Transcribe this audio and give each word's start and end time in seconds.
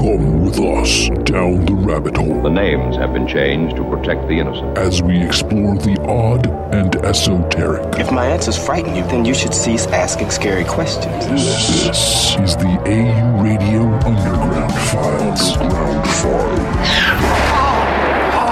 Come 0.00 0.40
with 0.46 0.58
us 0.58 1.10
down 1.24 1.66
the 1.66 1.74
rabbit 1.74 2.16
hole 2.16 2.40
The 2.42 2.48
names 2.48 2.96
have 2.96 3.12
been 3.12 3.26
changed 3.28 3.76
to 3.76 3.84
protect 3.84 4.26
the 4.28 4.38
innocent. 4.40 4.78
as 4.78 5.02
we 5.02 5.20
explore 5.22 5.76
the 5.76 6.00
odd 6.08 6.46
and 6.74 6.96
esoteric. 7.04 7.98
If 7.98 8.10
my 8.10 8.24
answers 8.24 8.56
frighten 8.56 8.96
you, 8.96 9.02
then 9.08 9.26
you 9.26 9.34
should 9.34 9.52
cease 9.52 9.86
asking 9.88 10.30
scary 10.30 10.64
questions. 10.64 11.26
This 11.26 12.34
is 12.36 12.56
the 12.56 12.80
AU 12.86 13.42
Radio 13.42 13.82
Underground 14.06 14.72
Files. 14.88 15.56
Underground 15.58 16.08
Files. 16.08 16.60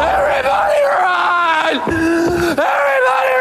Everybody 0.04 0.80
run! 1.00 1.76
Everybody 2.76 3.34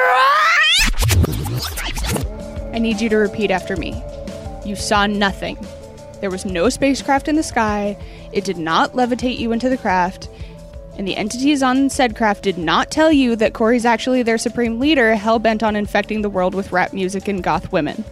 run! 2.63 2.73
I 2.73 2.79
need 2.79 3.01
you 3.01 3.09
to 3.09 3.17
repeat 3.17 3.51
after 3.51 3.75
me. 3.75 4.01
You 4.63 4.77
saw 4.77 5.07
nothing. 5.07 5.57
There 6.19 6.29
was 6.29 6.45
no 6.45 6.69
spacecraft 6.69 7.27
in 7.27 7.35
the 7.35 7.43
sky. 7.43 7.97
It 8.31 8.43
did 8.43 8.57
not 8.57 8.93
levitate 8.93 9.37
you 9.37 9.51
into 9.51 9.69
the 9.69 9.77
craft. 9.77 10.29
And 10.97 11.07
the 11.07 11.15
entities 11.15 11.61
on 11.61 11.89
said 11.89 12.15
craft 12.15 12.43
did 12.43 12.57
not 12.57 12.89
tell 12.89 13.11
you 13.11 13.35
that 13.35 13.53
Kory's 13.53 13.85
actually 13.85 14.23
their 14.23 14.39
supreme 14.39 14.79
leader, 14.79 15.15
hell 15.15 15.37
bent 15.37 15.61
on 15.61 15.75
infecting 15.75 16.23
the 16.23 16.29
world 16.29 16.55
with 16.55 16.71
rap 16.71 16.91
music 16.91 17.27
and 17.27 17.43
goth 17.43 17.71
women. 17.71 18.03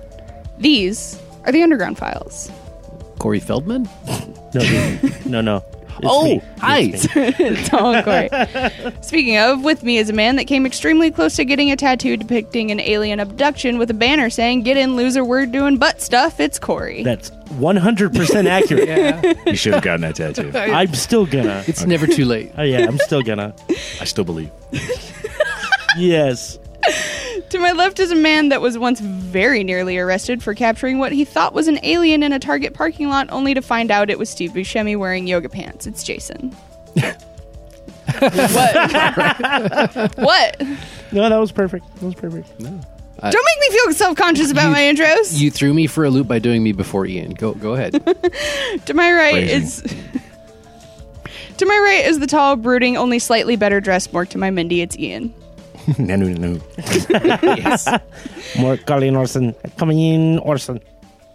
These 0.59 1.19
are 1.45 1.51
the 1.51 1.63
Underground 1.63 1.97
Files. 1.97 2.51
Corey 3.17 3.39
Feldman? 3.39 3.89
No, 4.53 4.99
no, 5.25 5.41
no. 5.41 5.65
It's 5.97 6.07
oh, 6.09 6.23
me. 6.25 6.41
hi. 6.59 6.79
It's 6.81 7.15
me. 7.15 7.33
It's 7.39 7.73
all 7.73 8.01
Kory. 8.03 8.29
Speaking 9.01 9.37
of, 9.37 9.63
with 9.63 9.83
me 9.83 9.97
is 9.97 10.09
a 10.09 10.13
man 10.13 10.35
that 10.35 10.45
came 10.45 10.65
extremely 10.65 11.11
close 11.11 11.35
to 11.37 11.45
getting 11.45 11.71
a 11.71 11.75
tattoo 11.75 12.17
depicting 12.17 12.71
an 12.71 12.79
alien 12.79 13.19
abduction 13.19 13.77
with 13.77 13.89
a 13.89 13.93
banner 13.93 14.29
saying, 14.29 14.63
Get 14.63 14.77
in, 14.77 14.95
loser, 14.95 15.23
we're 15.23 15.45
doing 15.45 15.77
butt 15.77 16.01
stuff. 16.01 16.39
It's 16.39 16.59
Kory. 16.59 17.03
That's 17.03 17.29
100% 17.31 18.45
accurate. 18.45 19.37
You 19.45 19.55
should 19.55 19.73
have 19.73 19.83
gotten 19.83 20.01
that 20.01 20.15
tattoo. 20.15 20.51
I'm 20.55 20.93
still 20.93 21.25
gonna. 21.25 21.63
It's 21.67 21.85
never 21.85 22.07
too 22.07 22.25
late. 22.25 22.51
Oh, 22.57 22.63
yeah, 22.63 22.79
I'm 22.79 22.97
still 22.97 23.21
gonna. 23.21 23.53
I 24.01 24.05
still 24.05 24.23
believe. 24.23 24.49
Yes. 25.97 26.59
To 27.49 27.59
my 27.59 27.71
left 27.71 27.99
is 27.99 28.11
a 28.11 28.15
man 28.15 28.49
that 28.49 28.61
was 28.61 28.77
once 28.77 28.99
very 28.99 29.63
nearly 29.63 29.97
arrested 29.97 30.43
for 30.43 30.53
capturing 30.53 30.99
what 30.99 31.11
he 31.11 31.23
thought 31.23 31.53
was 31.53 31.67
an 31.67 31.79
alien 31.83 32.23
in 32.23 32.33
a 32.33 32.39
Target 32.39 32.73
parking 32.73 33.09
lot, 33.09 33.27
only 33.31 33.53
to 33.53 33.61
find 33.61 33.91
out 33.91 34.09
it 34.09 34.19
was 34.19 34.29
Steve 34.29 34.51
Buscemi 34.51 34.97
wearing 34.97 35.27
yoga 35.27 35.47
pants. 35.47 35.87
It's 35.87 36.03
Jason. 36.03 36.51
what? 36.95 37.23
what? 40.17 40.61
No, 41.11 41.29
that 41.29 41.37
was 41.37 41.51
perfect. 41.51 41.85
That 41.95 42.05
was 42.05 42.15
perfect. 42.15 42.59
No. 42.59 42.69
Don't 43.21 43.45
make 43.45 43.59
me 43.61 43.77
feel 43.77 43.93
self 43.93 44.17
conscious 44.17 44.51
about 44.51 44.71
my 44.71 44.79
intros. 44.79 45.39
You 45.39 45.49
threw 45.49 45.73
me 45.73 45.87
for 45.87 46.03
a 46.03 46.09
loop 46.09 46.27
by 46.27 46.39
doing 46.39 46.63
me 46.63 46.73
before 46.73 47.05
Ian. 47.05 47.33
Go 47.33 47.53
go 47.53 47.73
ahead. 47.73 47.93
to 48.85 48.93
my 48.93 49.11
right 49.13 49.47
Phrasing. 49.47 49.63
is. 49.63 49.81
to 51.57 51.65
my 51.65 51.77
right 51.77 52.05
is 52.05 52.19
the 52.19 52.27
tall, 52.27 52.57
brooding, 52.57 52.97
only 52.97 53.19
slightly 53.19 53.55
better 53.55 53.79
dressed 53.79 54.11
Mork. 54.11 54.29
To 54.29 54.37
my 54.37 54.49
Mindy, 54.49 54.81
it's 54.81 54.97
Ian. 54.97 55.33
No, 55.99 56.15
no, 56.15 56.27
no. 56.27 56.55
Mork 58.55 58.85
calling 58.85 59.15
Orson. 59.15 59.53
Coming 59.77 59.99
in, 59.99 60.39
Orson. 60.39 60.79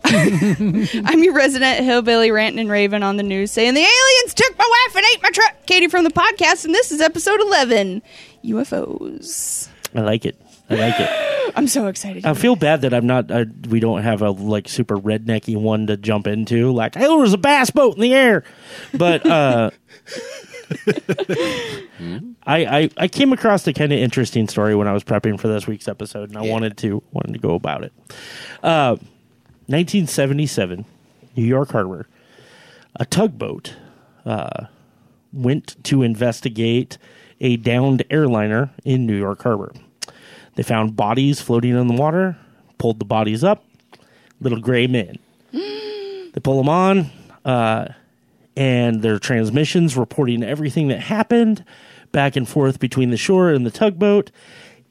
I'm 0.04 1.22
your 1.22 1.34
resident 1.34 1.84
hillbilly 1.84 2.30
ranting 2.30 2.60
and 2.60 2.70
raving 2.70 3.02
on 3.02 3.16
the 3.16 3.22
news 3.22 3.52
saying 3.52 3.74
the 3.74 3.80
aliens 3.80 4.34
took 4.34 4.58
my 4.58 4.64
wife 4.86 4.96
and 4.96 5.04
ate 5.14 5.22
my 5.22 5.28
truck. 5.30 5.66
Katie 5.66 5.88
from 5.88 6.04
the 6.04 6.10
podcast, 6.10 6.64
and 6.64 6.74
this 6.74 6.90
is 6.90 7.00
episode 7.00 7.40
11 7.40 8.02
UFOs. 8.44 9.68
I 9.94 10.00
like 10.00 10.24
it. 10.24 10.40
I 10.68 10.74
like 10.74 10.94
it. 10.98 11.52
I'm 11.56 11.66
so 11.68 11.88
excited. 11.88 12.24
I 12.24 12.34
feel 12.34 12.56
bad 12.56 12.82
that 12.82 12.94
I'm 12.94 13.06
not. 13.06 13.30
Uh, 13.30 13.44
we 13.68 13.80
don't 13.80 14.02
have 14.02 14.22
a 14.22 14.30
like 14.30 14.68
super 14.68 14.96
rednecky 14.96 15.56
one 15.56 15.86
to 15.88 15.96
jump 15.96 16.26
into. 16.26 16.72
Like, 16.72 16.94
hey, 16.94 17.00
there 17.02 17.16
was 17.16 17.32
a 17.32 17.38
bass 17.38 17.70
boat 17.70 17.94
in 17.96 18.00
the 18.00 18.14
air, 18.14 18.44
but 18.94 19.26
uh, 19.26 19.70
I, 22.46 22.64
I 22.64 22.90
I 22.96 23.08
came 23.08 23.32
across 23.32 23.66
a 23.66 23.72
kind 23.72 23.92
of 23.92 23.98
interesting 23.98 24.46
story 24.48 24.74
when 24.74 24.86
I 24.86 24.92
was 24.92 25.04
prepping 25.04 25.38
for 25.38 25.48
this 25.48 25.66
week's 25.66 25.88
episode, 25.88 26.28
and 26.28 26.38
I 26.38 26.42
wanted 26.42 26.76
to 26.78 27.02
wanted 27.12 27.32
to 27.32 27.38
go 27.38 27.54
about 27.54 27.82
it. 27.84 27.92
Uh, 28.62 28.96
1977, 29.66 30.84
New 31.36 31.44
York 31.44 31.70
Harbor, 31.70 32.06
a 32.96 33.04
tugboat 33.04 33.76
uh, 34.24 34.66
went 35.32 35.82
to 35.84 36.02
investigate 36.02 36.98
a 37.40 37.56
downed 37.56 38.02
airliner 38.10 38.70
in 38.84 39.06
New 39.06 39.16
York 39.16 39.42
Harbor. 39.42 39.72
They 40.56 40.62
found 40.62 40.96
bodies 40.96 41.40
floating 41.40 41.76
in 41.76 41.86
the 41.86 41.94
water, 41.94 42.36
pulled 42.78 42.98
the 42.98 43.04
bodies 43.04 43.44
up, 43.44 43.64
little 44.40 44.60
gray 44.60 44.86
men. 44.86 45.18
they 45.52 46.40
pull 46.42 46.58
them 46.58 46.68
on, 46.68 47.10
uh, 47.44 47.88
and 48.56 49.02
their 49.02 49.18
transmissions 49.18 49.96
reporting 49.96 50.42
everything 50.42 50.88
that 50.88 51.00
happened 51.00 51.64
back 52.12 52.36
and 52.36 52.48
forth 52.48 52.78
between 52.78 53.10
the 53.10 53.16
shore 53.16 53.50
and 53.50 53.64
the 53.64 53.70
tugboat. 53.70 54.30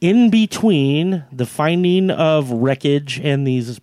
In 0.02 0.30
between 0.30 1.26
the 1.32 1.46
finding 1.46 2.10
of 2.10 2.52
wreckage 2.52 3.20
and 3.20 3.46
these 3.46 3.82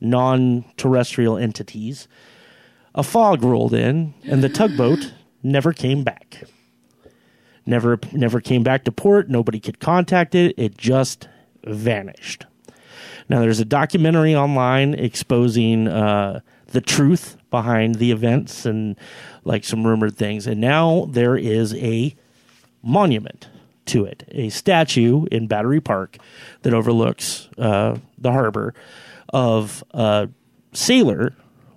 non 0.00 0.64
terrestrial 0.76 1.36
entities, 1.36 2.08
a 2.94 3.02
fog 3.02 3.42
rolled 3.42 3.74
in, 3.74 4.14
and 4.24 4.42
the 4.42 4.48
tugboat 4.48 5.12
never 5.42 5.72
came 5.72 6.02
back. 6.02 6.44
Never 7.66 7.98
never 8.12 8.40
came 8.40 8.62
back 8.62 8.84
to 8.84 8.92
port. 8.92 9.28
Nobody 9.28 9.60
could 9.60 9.80
contact 9.80 10.34
it. 10.34 10.54
It 10.58 10.76
just 10.76 11.28
vanished. 11.64 12.46
Now 13.28 13.40
there's 13.40 13.60
a 13.60 13.64
documentary 13.64 14.34
online 14.34 14.94
exposing 14.94 15.88
uh, 15.88 16.40
the 16.68 16.80
truth 16.80 17.36
behind 17.54 17.94
the 17.94 18.10
events 18.10 18.66
and 18.66 18.96
like 19.44 19.62
some 19.62 19.86
rumored 19.86 20.16
things 20.16 20.48
and 20.48 20.60
now 20.60 21.06
there 21.10 21.36
is 21.36 21.72
a 21.74 22.12
monument 22.82 23.48
to 23.86 24.04
it 24.04 24.24
a 24.32 24.48
statue 24.48 25.24
in 25.30 25.46
battery 25.46 25.80
park 25.80 26.16
that 26.62 26.74
overlooks 26.74 27.48
uh, 27.58 27.96
the 28.18 28.32
harbor 28.32 28.74
of 29.28 29.84
a 29.92 30.28
sailor 30.72 31.32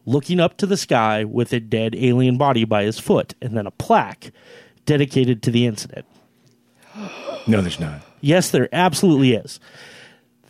looking 0.07 0.39
up 0.39 0.57
to 0.57 0.66
the 0.66 0.77
sky 0.77 1.23
with 1.23 1.53
a 1.53 1.59
dead 1.59 1.93
alien 1.95 2.37
body 2.37 2.66
by 2.66 2.83
his 2.83 2.97
foot 2.97 3.35
and 3.39 3.55
then 3.55 3.67
a 3.67 3.71
plaque 3.71 4.31
dedicated 4.85 5.43
to 5.43 5.51
the 5.51 5.67
incident. 5.67 6.05
No, 7.45 7.61
there's 7.61 7.79
not. 7.79 8.01
Yes, 8.21 8.49
there 8.49 8.67
absolutely 8.73 9.33
is. 9.33 9.59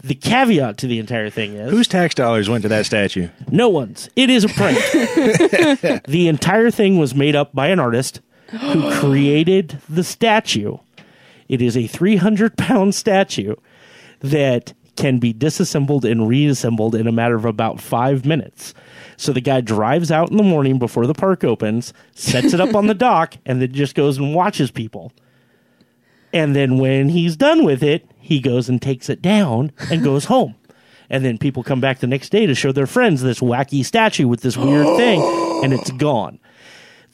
The 0.07 0.16
caveat 0.16 0.78
to 0.78 0.88
the 0.88 1.00
entire 1.00 1.29
thing 1.29 1.53
is 1.56 1.69
Whose 1.69 1.88
tax 1.88 2.16
dollars 2.16 2.50
went 2.50 2.62
to 2.63 2.69
that 2.69 2.85
statue? 2.85 3.28
no 3.51 3.68
one's. 3.68 4.09
It 4.16 4.29
is 4.29 4.44
a 4.45 4.50
prank. 4.50 4.78
the 6.07 6.28
entire 6.29 6.72
thing 6.72 6.97
was 6.97 7.13
made 7.13 7.35
up 7.35 7.53
by 7.53 7.68
an 7.68 7.79
artist 7.79 8.22
who 8.50 8.91
created 9.00 9.81
the 9.90 10.03
statue. 10.03 10.78
It 11.50 11.62
is 11.62 11.75
a 11.75 11.88
300 11.88 12.57
pound 12.57 12.96
statue 12.96 13.56
that 14.22 14.73
can 14.96 15.19
be 15.19 15.34
disassembled 15.34 16.06
and 16.06 16.28
reassembled 16.28 16.96
in 16.96 17.06
a 17.06 17.12
matter 17.12 17.35
of 17.35 17.46
about 17.46 17.81
five 17.81 18.25
minutes. 18.25 18.73
So 19.17 19.34
the 19.34 19.41
guy 19.41 19.62
drives 19.62 20.12
out 20.12 20.31
in 20.31 20.38
the 20.38 20.44
morning 20.44 20.79
before 20.79 21.06
the 21.06 21.13
park 21.13 21.44
opens, 21.44 21.94
sets 22.16 22.53
it 22.53 22.62
up 22.62 22.75
on 22.75 22.88
the 22.88 22.94
dock, 23.07 23.35
and 23.46 23.62
then 23.62 23.73
just 23.73 23.94
goes 23.94 24.17
and 24.17 24.34
watches 24.34 24.72
people. 24.72 25.12
And 26.34 26.56
then 26.56 26.78
when 26.78 27.09
he's 27.09 27.35
done 27.35 27.63
with 27.63 27.84
it, 27.84 28.09
he 28.27 28.41
goes 28.41 28.67
and 28.67 28.81
takes 28.81 29.09
it 29.09 29.21
down 29.21 29.71
and 29.89 30.03
goes 30.03 30.25
home. 30.25 30.53
And 31.09 31.23
then 31.23 31.38
people 31.38 31.63
come 31.63 31.79
back 31.79 31.99
the 31.99 32.07
next 32.07 32.29
day 32.29 32.45
to 32.45 32.53
show 32.53 32.73
their 32.73 32.85
friends 32.85 33.21
this 33.21 33.39
wacky 33.39 33.85
statue 33.85 34.27
with 34.27 34.41
this 34.41 34.57
weird 34.57 34.97
thing, 34.97 35.21
and 35.63 35.71
it's 35.71 35.91
gone. 35.91 36.37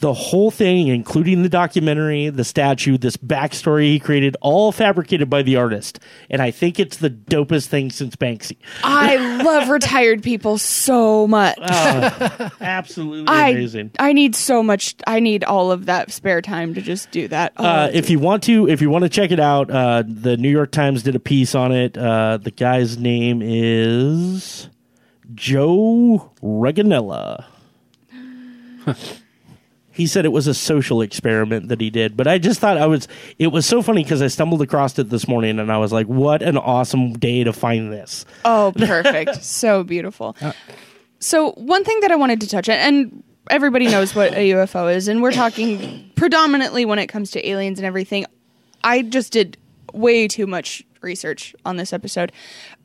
The 0.04 0.14
whole 0.14 0.52
thing, 0.52 0.90
including 0.90 1.44
the 1.44 1.50
documentary, 1.50 2.28
the 2.28 2.44
statue, 2.44 2.98
this 2.98 3.16
backstory 3.16 3.84
he 3.86 4.00
created, 4.02 4.36
all 4.42 4.74
fabricated 4.74 5.30
by 5.30 5.44
the 5.44 5.56
artist. 5.56 5.98
And 6.30 6.42
I 6.42 6.52
think 6.52 6.78
it's 6.78 6.98
the 6.98 7.10
dopest 7.10 7.68
thing 7.68 7.90
since 7.90 8.18
Banksy. 8.18 8.58
I 8.84 9.16
love 9.42 9.70
retired 9.70 10.22
people 10.22 10.58
so 10.58 11.26
much. 11.26 11.58
Absolutely 11.62 13.34
I, 13.34 13.52
amazing. 13.52 13.92
I 13.98 14.12
need 14.12 14.36
so 14.36 14.62
much. 14.62 14.94
I 15.08 15.22
need 15.22 15.46
all 15.46 15.72
of 15.72 15.86
that 15.86 16.12
spare 16.12 16.42
time 16.42 16.74
to 16.74 16.82
just 16.82 17.10
do 17.12 17.30
that. 17.30 17.54
Oh, 17.56 17.64
Uh, 17.64 17.90
if 17.94 18.10
you 18.10 18.20
want 18.20 18.44
to, 18.44 18.68
if 18.68 18.82
you 18.82 18.90
want 18.90 19.04
to 19.04 19.10
check 19.10 19.32
it 19.32 19.40
out, 19.40 19.72
uh, 19.72 20.04
the 20.06 20.36
New 20.36 20.52
York 20.52 20.72
Times 20.72 21.04
did 21.04 21.16
a 21.16 21.20
piece 21.22 21.56
on 21.56 21.72
it. 21.72 21.98
Uh, 21.98 22.40
the 22.44 22.52
guy's 22.52 22.98
name 22.98 23.42
is 23.42 24.68
Joe 25.34 26.30
Reginella. 26.44 27.46
he 29.94 30.08
said 30.08 30.26
it 30.26 30.32
was 30.32 30.48
a 30.48 30.54
social 30.54 31.02
experiment 31.02 31.70
that 31.70 31.80
he 31.80 31.90
did, 31.90 32.18
but 32.18 32.28
I 32.28 32.40
just 32.40 32.60
thought 32.60 32.78
I 32.78 32.88
was. 32.88 33.08
It 33.38 33.48
was 33.48 33.66
so 33.66 33.82
funny 33.82 34.04
because 34.04 34.22
I 34.22 34.28
stumbled 34.28 34.62
across 34.62 34.98
it 34.98 35.10
this 35.10 35.28
morning 35.28 35.60
and 35.60 35.72
I 35.72 35.78
was 35.78 35.94
like, 35.94 36.08
"What 36.08 36.42
an 36.42 36.58
awesome 36.58 37.14
day 37.14 37.44
to 37.44 37.54
find 37.54 37.94
this!" 37.94 38.26
Oh, 38.44 38.74
perfect. 38.76 39.44
so 39.44 39.84
beautiful. 39.84 40.36
So, 41.20 41.52
one 41.52 41.84
thing 41.84 42.00
that 42.02 42.12
I 42.12 42.16
wanted 42.16 42.42
to 42.42 42.48
touch 42.50 42.68
on, 42.70 42.76
and 42.76 43.24
everybody 43.52 43.88
knows 43.88 44.16
what 44.16 44.34
a 44.34 44.50
UFO 44.52 44.94
is, 44.94 45.08
and 45.08 45.22
we're 45.22 45.32
talking 45.32 46.12
predominantly 46.16 46.86
when 46.86 46.98
it 46.98 47.08
comes 47.08 47.32
to 47.32 47.48
aliens 47.48 47.78
and 47.78 47.86
everything. 47.86 48.26
I 48.84 49.04
just 49.04 49.32
did 49.32 49.58
way 49.94 50.28
too 50.28 50.48
much 50.48 50.84
research 51.02 51.56
on 51.66 51.78
this 51.78 51.94
episode. 51.94 52.32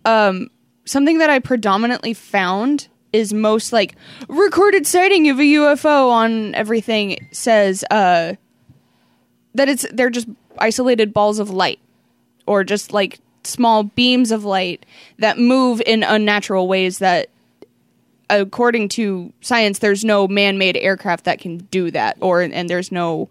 Um, 0.05 0.50
something 0.84 1.19
that 1.19 1.31
I 1.31 1.38
predominantly 1.38 2.12
found 2.12 2.88
is 3.12 3.32
most 3.32 3.72
like 3.72 3.94
recorded 4.28 4.87
sighting 4.87 5.28
of 5.28 5.38
a 5.38 5.43
UFO 5.43 6.10
on 6.10 6.55
everything 6.55 7.28
says 7.32 7.84
uh 7.90 8.34
that 9.55 9.69
it's 9.69 9.87
they're 9.93 10.10
just 10.10 10.28
isolated 10.58 11.12
balls 11.14 11.38
of 11.38 11.50
light 11.50 11.81
or 12.46 12.64
just 12.64 12.93
like 12.93 13.19
small 13.44 13.84
beams 13.84 14.31
of 14.31 14.44
light 14.44 14.84
that 15.19 15.38
move 15.38 15.81
in 15.87 16.02
unnatural 16.02 16.69
ways 16.69 16.99
that 16.99 17.31
according 18.31 18.88
to 18.88 19.32
science 19.40 19.78
there's 19.78 20.05
no 20.05 20.28
man-made 20.28 20.76
aircraft 20.76 21.25
that 21.25 21.38
can 21.38 21.58
do 21.70 21.90
that 21.90 22.16
or 22.20 22.43
and 22.43 22.69
there's 22.69 22.93
no 22.93 23.28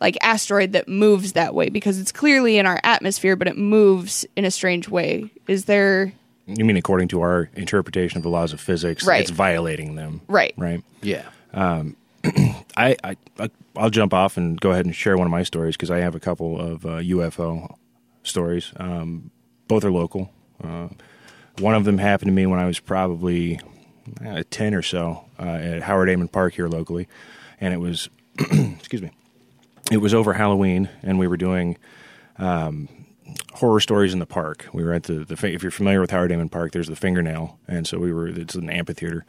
like 0.00 0.18
asteroid 0.20 0.72
that 0.72 0.86
moves 0.88 1.32
that 1.32 1.54
way 1.54 1.70
because 1.70 1.98
it's 1.98 2.12
clearly 2.12 2.58
in 2.58 2.66
our 2.66 2.78
atmosphere 2.84 3.36
but 3.36 3.48
it 3.48 3.56
moves 3.56 4.26
in 4.36 4.44
a 4.44 4.50
strange 4.50 4.88
way. 4.88 5.30
Is 5.48 5.64
there 5.64 6.12
You 6.46 6.64
mean 6.64 6.76
according 6.76 7.08
to 7.08 7.20
our 7.22 7.48
interpretation 7.54 8.18
of 8.18 8.22
the 8.22 8.28
laws 8.28 8.52
of 8.52 8.60
physics, 8.60 9.04
Right. 9.06 9.20
it's 9.22 9.30
violating 9.30 9.94
them. 9.94 10.20
Right. 10.28 10.52
Right. 10.56 10.82
Yeah. 11.02 11.24
I, 11.54 12.96
I, 13.04 13.16
I 13.38 13.50
I'll 13.76 13.90
jump 13.90 14.14
off 14.14 14.36
and 14.36 14.60
go 14.60 14.70
ahead 14.70 14.86
and 14.86 14.94
share 14.94 15.16
one 15.16 15.26
of 15.26 15.30
my 15.30 15.42
stories 15.42 15.76
because 15.76 15.90
I 15.90 15.98
have 15.98 16.14
a 16.14 16.20
couple 16.20 16.60
of 16.60 16.86
uh, 16.86 16.88
UFO 17.00 17.74
stories. 18.22 18.72
Um, 18.76 19.30
both 19.68 19.84
are 19.84 19.92
local. 19.92 20.30
Uh, 20.62 20.88
one 21.58 21.74
of 21.74 21.84
them 21.84 21.98
happened 21.98 22.28
to 22.28 22.32
me 22.32 22.46
when 22.46 22.58
I 22.58 22.66
was 22.66 22.80
probably 22.80 23.60
uh, 24.24 24.42
ten 24.50 24.74
or 24.74 24.82
so 24.82 25.24
uh, 25.38 25.42
at 25.42 25.82
Howard 25.82 26.08
Amon 26.08 26.28
Park 26.28 26.54
here 26.54 26.68
locally, 26.68 27.08
and 27.60 27.72
it 27.74 27.78
was 27.78 28.08
excuse 28.38 29.02
me, 29.02 29.10
it 29.92 29.98
was 29.98 30.14
over 30.14 30.32
Halloween, 30.32 30.88
and 31.02 31.18
we 31.18 31.26
were 31.26 31.36
doing 31.36 31.76
um, 32.38 32.88
horror 33.54 33.80
stories 33.80 34.12
in 34.12 34.18
the 34.18 34.26
park. 34.26 34.66
We 34.72 34.84
were 34.84 34.92
at 34.92 35.04
the, 35.04 35.24
the 35.24 35.34
if 35.52 35.62
you're 35.62 35.70
familiar 35.70 36.00
with 36.00 36.10
Howard 36.10 36.32
Amon 36.32 36.48
Park, 36.48 36.72
there's 36.72 36.88
the 36.88 36.96
fingernail, 36.96 37.58
and 37.68 37.86
so 37.86 37.98
we 37.98 38.12
were. 38.12 38.28
It's 38.28 38.54
an 38.54 38.70
amphitheater, 38.70 39.24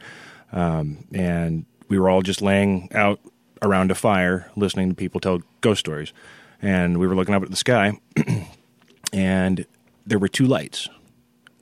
um, 0.52 1.06
and 1.12 1.64
we 1.88 1.98
were 1.98 2.08
all 2.08 2.22
just 2.22 2.42
laying 2.42 2.88
out 2.92 3.20
around 3.62 3.90
a 3.90 3.94
fire, 3.94 4.50
listening 4.56 4.88
to 4.90 4.94
people 4.94 5.20
tell 5.20 5.40
ghost 5.60 5.80
stories, 5.80 6.12
and 6.60 6.98
we 6.98 7.06
were 7.06 7.14
looking 7.14 7.34
up 7.34 7.42
at 7.42 7.50
the 7.50 7.56
sky, 7.56 7.98
and 9.12 9.66
there 10.06 10.18
were 10.18 10.28
two 10.28 10.46
lights 10.46 10.88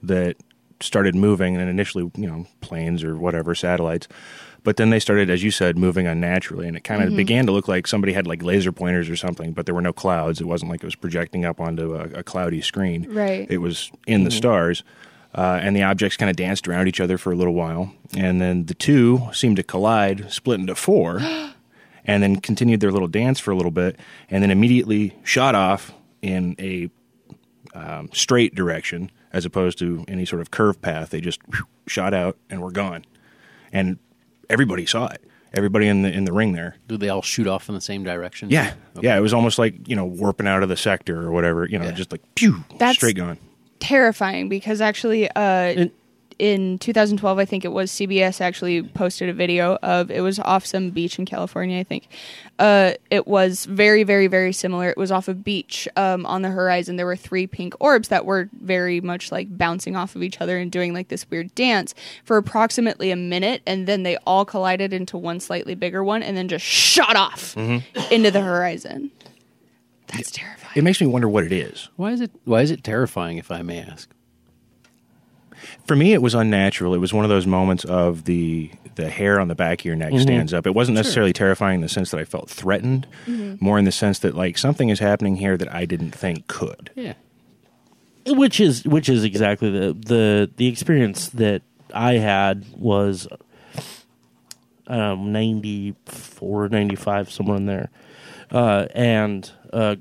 that 0.02 0.36
started 0.80 1.14
moving, 1.14 1.56
and 1.56 1.68
initially, 1.68 2.10
you 2.16 2.26
know, 2.26 2.46
planes 2.60 3.02
or 3.04 3.16
whatever 3.16 3.54
satellites. 3.54 4.08
But 4.64 4.78
then 4.78 4.88
they 4.88 4.98
started, 4.98 5.28
as 5.28 5.44
you 5.44 5.50
said, 5.50 5.76
moving 5.76 6.06
unnaturally, 6.06 6.66
and 6.66 6.74
it 6.74 6.84
kind 6.84 7.02
of 7.02 7.14
began 7.14 7.44
to 7.46 7.52
look 7.52 7.68
like 7.68 7.86
somebody 7.86 8.14
had 8.14 8.26
like 8.26 8.42
laser 8.42 8.72
pointers 8.72 9.10
or 9.10 9.16
something. 9.16 9.52
But 9.52 9.66
there 9.66 9.74
were 9.74 9.82
no 9.82 9.92
clouds; 9.92 10.40
it 10.40 10.46
wasn't 10.46 10.70
like 10.70 10.82
it 10.82 10.86
was 10.86 10.96
projecting 10.96 11.44
up 11.44 11.60
onto 11.60 11.94
a, 11.94 12.04
a 12.20 12.22
cloudy 12.22 12.62
screen. 12.62 13.06
Right. 13.08 13.46
It 13.50 13.58
was 13.58 13.92
in 14.06 14.24
the 14.24 14.30
stars, 14.30 14.82
uh, 15.34 15.60
and 15.60 15.76
the 15.76 15.82
objects 15.82 16.16
kind 16.16 16.30
of 16.30 16.36
danced 16.36 16.66
around 16.66 16.88
each 16.88 16.98
other 16.98 17.18
for 17.18 17.30
a 17.30 17.36
little 17.36 17.52
while, 17.52 17.92
and 18.16 18.40
then 18.40 18.64
the 18.64 18.74
two 18.74 19.28
seemed 19.32 19.56
to 19.56 19.62
collide, 19.62 20.32
split 20.32 20.60
into 20.60 20.74
four, 20.74 21.20
and 22.06 22.22
then 22.22 22.40
continued 22.40 22.80
their 22.80 22.90
little 22.90 23.08
dance 23.08 23.38
for 23.38 23.50
a 23.50 23.56
little 23.56 23.70
bit, 23.70 24.00
and 24.30 24.42
then 24.42 24.50
immediately 24.50 25.14
shot 25.24 25.54
off 25.54 25.92
in 26.22 26.56
a 26.58 26.88
um, 27.74 28.08
straight 28.14 28.54
direction 28.54 29.10
as 29.30 29.44
opposed 29.44 29.78
to 29.80 30.04
any 30.08 30.24
sort 30.24 30.40
of 30.40 30.50
curve 30.50 30.80
path. 30.80 31.10
They 31.10 31.20
just 31.20 31.40
whew, 31.52 31.66
shot 31.86 32.14
out 32.14 32.38
and 32.48 32.62
were 32.62 32.70
gone, 32.70 33.04
and 33.70 33.98
everybody 34.50 34.86
saw 34.86 35.06
it. 35.08 35.22
Everybody 35.52 35.86
in 35.86 36.02
the 36.02 36.12
in 36.12 36.24
the 36.24 36.32
ring 36.32 36.52
there. 36.52 36.76
Do 36.88 36.96
they 36.96 37.08
all 37.08 37.22
shoot 37.22 37.46
off 37.46 37.68
in 37.68 37.74
the 37.76 37.80
same 37.80 38.02
direction? 38.02 38.50
Yeah, 38.50 38.74
Okay. 38.96 39.06
yeah. 39.06 39.16
It 39.16 39.20
was 39.20 39.32
almost 39.32 39.58
like 39.58 39.86
you 39.88 39.94
know 39.94 40.04
warping 40.04 40.48
out 40.48 40.62
of 40.64 40.68
the 40.68 40.76
sector 40.76 41.20
or 41.20 41.30
whatever. 41.30 41.64
You 41.66 41.78
know, 41.78 41.84
Yeah. 41.86 41.92
just 41.92 42.10
like 42.10 42.22
pew, 42.34 42.64
That's- 42.72 42.96
straight 42.96 43.16
gone. 43.16 43.38
terrifying 43.78 44.48
because 44.48 44.80
actually 44.80 45.28
uh 45.30 45.86
in 46.38 46.78
2012 46.78 47.38
i 47.38 47.44
think 47.44 47.64
it 47.64 47.72
was 47.72 47.90
cbs 47.90 48.40
actually 48.40 48.82
posted 48.82 49.28
a 49.28 49.32
video 49.32 49.78
of 49.82 50.10
it 50.10 50.20
was 50.20 50.38
off 50.40 50.66
some 50.66 50.90
beach 50.90 51.18
in 51.18 51.24
california 51.24 51.78
i 51.78 51.84
think 51.84 52.08
uh 52.58 52.92
it 53.10 53.26
was 53.26 53.64
very 53.66 54.02
very 54.02 54.26
very 54.26 54.52
similar 54.52 54.88
it 54.88 54.96
was 54.96 55.10
off 55.12 55.28
a 55.28 55.34
beach 55.34 55.88
um 55.96 56.24
on 56.26 56.42
the 56.42 56.48
horizon 56.48 56.96
there 56.96 57.06
were 57.06 57.16
three 57.16 57.46
pink 57.46 57.74
orbs 57.80 58.08
that 58.08 58.24
were 58.24 58.48
very 58.60 59.00
much 59.00 59.30
like 59.32 59.56
bouncing 59.56 59.96
off 59.96 60.16
of 60.16 60.22
each 60.22 60.40
other 60.40 60.58
and 60.58 60.70
doing 60.72 60.92
like 60.92 61.08
this 61.08 61.28
weird 61.30 61.54
dance 61.54 61.94
for 62.24 62.36
approximately 62.36 63.10
a 63.10 63.16
minute 63.16 63.62
and 63.66 63.86
then 63.86 64.02
they 64.02 64.16
all 64.26 64.44
collided 64.44 64.92
into 64.92 65.16
one 65.16 65.40
slightly 65.40 65.74
bigger 65.74 66.02
one 66.02 66.22
and 66.22 66.36
then 66.36 66.48
just 66.48 66.64
shot 66.64 67.16
off 67.16 67.56
into 67.56 68.30
the 68.30 68.40
horizon 68.40 69.10
that's 70.08 70.30
terrifying 70.30 70.72
It 70.76 70.84
makes 70.84 71.00
me 71.00 71.06
wonder 71.06 71.28
what 71.28 71.44
it 71.44 71.52
is. 71.52 71.88
Why 71.96 72.12
is 72.12 72.20
it? 72.20 72.30
Why 72.44 72.60
is 72.62 72.70
it 72.70 72.84
terrifying? 72.84 73.38
If 73.38 73.50
I 73.50 73.62
may 73.62 73.80
ask. 73.80 74.08
For 75.86 75.96
me, 75.96 76.12
it 76.12 76.22
was 76.22 76.34
unnatural. 76.34 76.94
It 76.94 76.98
was 76.98 77.12
one 77.12 77.24
of 77.24 77.28
those 77.28 77.46
moments 77.46 77.84
of 77.84 78.24
the 78.24 78.70
the 78.96 79.08
hair 79.10 79.40
on 79.40 79.48
the 79.48 79.54
back 79.54 79.80
of 79.80 79.84
your 79.84 79.96
neck 79.96 80.12
stands 80.20 80.54
up. 80.54 80.66
It 80.66 80.74
wasn't 80.74 80.94
necessarily 80.96 81.32
terrifying 81.32 81.76
in 81.76 81.80
the 81.80 81.88
sense 81.88 82.10
that 82.12 82.20
I 82.20 82.24
felt 82.24 82.48
threatened, 82.48 83.06
more 83.60 83.78
in 83.78 83.84
the 83.84 83.92
sense 83.92 84.18
that 84.20 84.34
like 84.34 84.56
something 84.58 84.88
is 84.88 85.00
happening 85.00 85.36
here 85.36 85.56
that 85.56 85.72
I 85.74 85.84
didn't 85.84 86.12
think 86.12 86.46
could. 86.46 86.90
Yeah. 86.94 87.14
which 88.26 88.60
is 88.60 88.84
which 88.84 89.08
is 89.08 89.24
exactly 89.24 89.70
the 89.70 89.92
the 89.92 90.50
the 90.56 90.66
experience 90.68 91.28
that 91.30 91.62
I 91.92 92.14
had 92.14 92.64
was 92.76 93.26
um 94.86 95.32
94 95.32 96.68
95 96.68 97.30
somewhere 97.30 97.56
in 97.56 97.66
there 97.66 97.90
uh 98.50 98.86
and 98.94 99.50
uh 99.72 99.96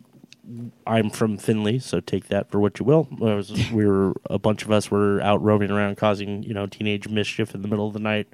I'm 0.85 1.09
from 1.09 1.37
Finley, 1.37 1.79
so 1.79 1.99
take 1.99 2.27
that 2.27 2.51
for 2.51 2.59
what 2.59 2.79
you 2.79 2.85
will. 2.85 3.07
Was, 3.17 3.71
we 3.71 3.85
were 3.85 4.13
a 4.29 4.37
bunch 4.37 4.63
of 4.63 4.71
us 4.71 4.91
were 4.91 5.21
out 5.21 5.41
roaming 5.41 5.71
around, 5.71 5.97
causing 5.97 6.43
you 6.43 6.53
know 6.53 6.67
teenage 6.67 7.07
mischief 7.07 7.55
in 7.55 7.61
the 7.61 7.67
middle 7.67 7.87
of 7.87 7.93
the 7.93 7.99
night, 7.99 8.27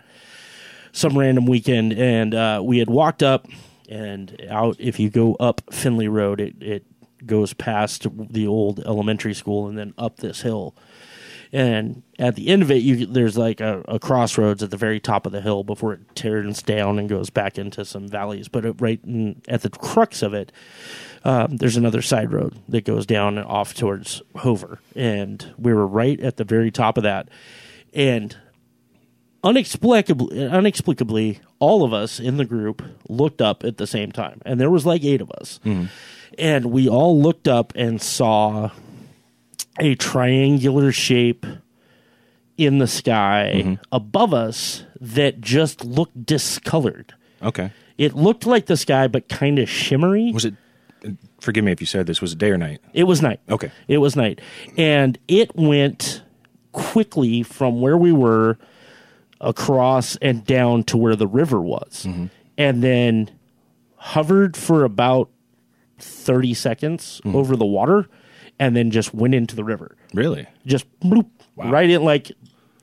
some 0.91 1.17
random 1.17 1.45
weekend, 1.45 1.93
and 1.93 2.33
uh, 2.33 2.61
we 2.63 2.79
had 2.79 2.89
walked 2.89 3.21
up 3.21 3.47
and 3.89 4.41
out. 4.49 4.75
If 4.79 4.99
you 4.99 5.09
go 5.09 5.35
up 5.35 5.61
Finley 5.71 6.07
Road, 6.07 6.41
it 6.41 6.55
it 6.61 6.85
goes 7.25 7.53
past 7.53 8.07
the 8.31 8.47
old 8.47 8.79
elementary 8.85 9.33
school 9.33 9.67
and 9.67 9.77
then 9.77 9.93
up 9.97 10.17
this 10.17 10.41
hill. 10.41 10.75
And 11.51 12.03
at 12.19 12.35
the 12.35 12.47
end 12.49 12.61
of 12.61 12.69
it, 12.69 12.83
you 12.83 13.07
there's 13.07 13.37
like 13.37 13.59
a, 13.59 13.83
a 13.87 13.99
crossroads 13.99 14.61
at 14.61 14.69
the 14.69 14.77
very 14.77 14.99
top 14.99 15.25
of 15.25 15.31
the 15.31 15.41
hill 15.41 15.63
before 15.63 15.93
it 15.93 16.15
turns 16.15 16.61
down 16.61 16.99
and 16.99 17.09
goes 17.09 17.31
back 17.31 17.57
into 17.57 17.83
some 17.85 18.07
valleys. 18.07 18.47
But 18.47 18.65
it, 18.65 18.75
right 18.79 18.99
in, 19.03 19.41
at 19.47 19.63
the 19.63 19.69
crux 19.69 20.21
of 20.21 20.33
it, 20.35 20.51
um, 21.23 21.57
there's 21.57 21.77
another 21.77 22.01
side 22.01 22.31
road 22.31 22.55
that 22.69 22.85
goes 22.85 23.05
down 23.05 23.37
and 23.37 23.45
off 23.47 23.73
towards 23.73 24.21
Hover, 24.35 24.79
and 24.95 25.53
we 25.57 25.73
were 25.73 25.87
right 25.87 26.19
at 26.19 26.37
the 26.37 26.43
very 26.43 26.71
top 26.71 26.97
of 26.97 27.03
that, 27.03 27.29
and 27.93 28.35
unexplicably, 29.43 30.45
unexplicably, 30.47 31.39
all 31.59 31.83
of 31.83 31.93
us 31.93 32.19
in 32.19 32.37
the 32.37 32.45
group 32.45 32.81
looked 33.07 33.41
up 33.41 33.63
at 33.63 33.77
the 33.77 33.87
same 33.87 34.11
time, 34.11 34.41
and 34.45 34.59
there 34.59 34.69
was 34.69 34.85
like 34.85 35.03
eight 35.03 35.21
of 35.21 35.31
us, 35.31 35.59
and 36.37 36.65
we 36.67 36.87
all 36.87 37.19
looked 37.21 37.47
up 37.47 37.73
and 37.75 38.01
saw 38.01 38.69
a 39.79 39.95
triangular 39.95 40.91
shape 40.91 41.45
in 42.57 42.79
the 42.79 42.87
sky 42.87 43.77
above 43.91 44.33
us 44.33 44.83
that 44.99 45.39
just 45.39 45.85
looked 45.85 46.25
discolored. 46.25 47.13
Okay. 47.41 47.71
It 47.97 48.15
looked 48.15 48.45
like 48.45 48.65
the 48.65 48.75
sky, 48.77 49.07
but 49.07 49.29
kind 49.29 49.59
of 49.59 49.69
shimmery. 49.69 50.31
Was 50.33 50.45
it? 50.45 50.55
Forgive 51.39 51.63
me 51.63 51.71
if 51.71 51.81
you 51.81 51.87
said 51.87 52.07
this. 52.07 52.21
Was 52.21 52.33
it 52.33 52.39
day 52.39 52.51
or 52.51 52.57
night? 52.57 52.79
It 52.93 53.03
was 53.03 53.21
night. 53.21 53.39
Okay. 53.49 53.71
It 53.87 53.99
was 53.99 54.15
night. 54.15 54.41
And 54.77 55.17
it 55.27 55.55
went 55.55 56.23
quickly 56.71 57.43
from 57.43 57.81
where 57.81 57.97
we 57.97 58.11
were 58.11 58.57
across 59.41 60.15
and 60.17 60.45
down 60.45 60.83
to 60.83 60.97
where 60.97 61.15
the 61.15 61.27
river 61.27 61.61
was. 61.61 62.05
Mm-hmm. 62.07 62.25
And 62.57 62.83
then 62.83 63.31
hovered 63.95 64.57
for 64.57 64.83
about 64.83 65.29
30 65.99 66.53
seconds 66.53 67.21
mm-hmm. 67.23 67.35
over 67.35 67.55
the 67.55 67.65
water 67.65 68.07
and 68.59 68.75
then 68.75 68.91
just 68.91 69.13
went 69.13 69.33
into 69.33 69.55
the 69.55 69.63
river. 69.63 69.95
Really? 70.13 70.47
Just 70.65 70.85
bloop, 70.99 71.29
right 71.55 71.89
in 71.89 72.03
like 72.03 72.31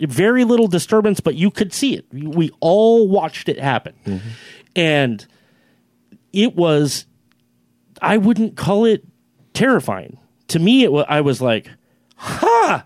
very 0.00 0.44
little 0.44 0.68
disturbance, 0.68 1.20
but 1.20 1.34
you 1.34 1.50
could 1.50 1.72
see 1.72 1.94
it. 1.94 2.06
We 2.12 2.50
all 2.60 3.08
watched 3.08 3.48
it 3.48 3.58
happen. 3.58 3.94
Mm-hmm. 4.04 4.28
And 4.74 5.26
it 6.32 6.54
was 6.54 7.06
I 8.02 8.16
wouldn't 8.16 8.56
call 8.56 8.84
it 8.84 9.04
terrifying. 9.54 10.18
To 10.48 10.58
me, 10.58 10.84
it 10.84 10.92
was, 10.92 11.06
I 11.08 11.20
was 11.20 11.40
like, 11.40 11.68
ha! 12.16 12.84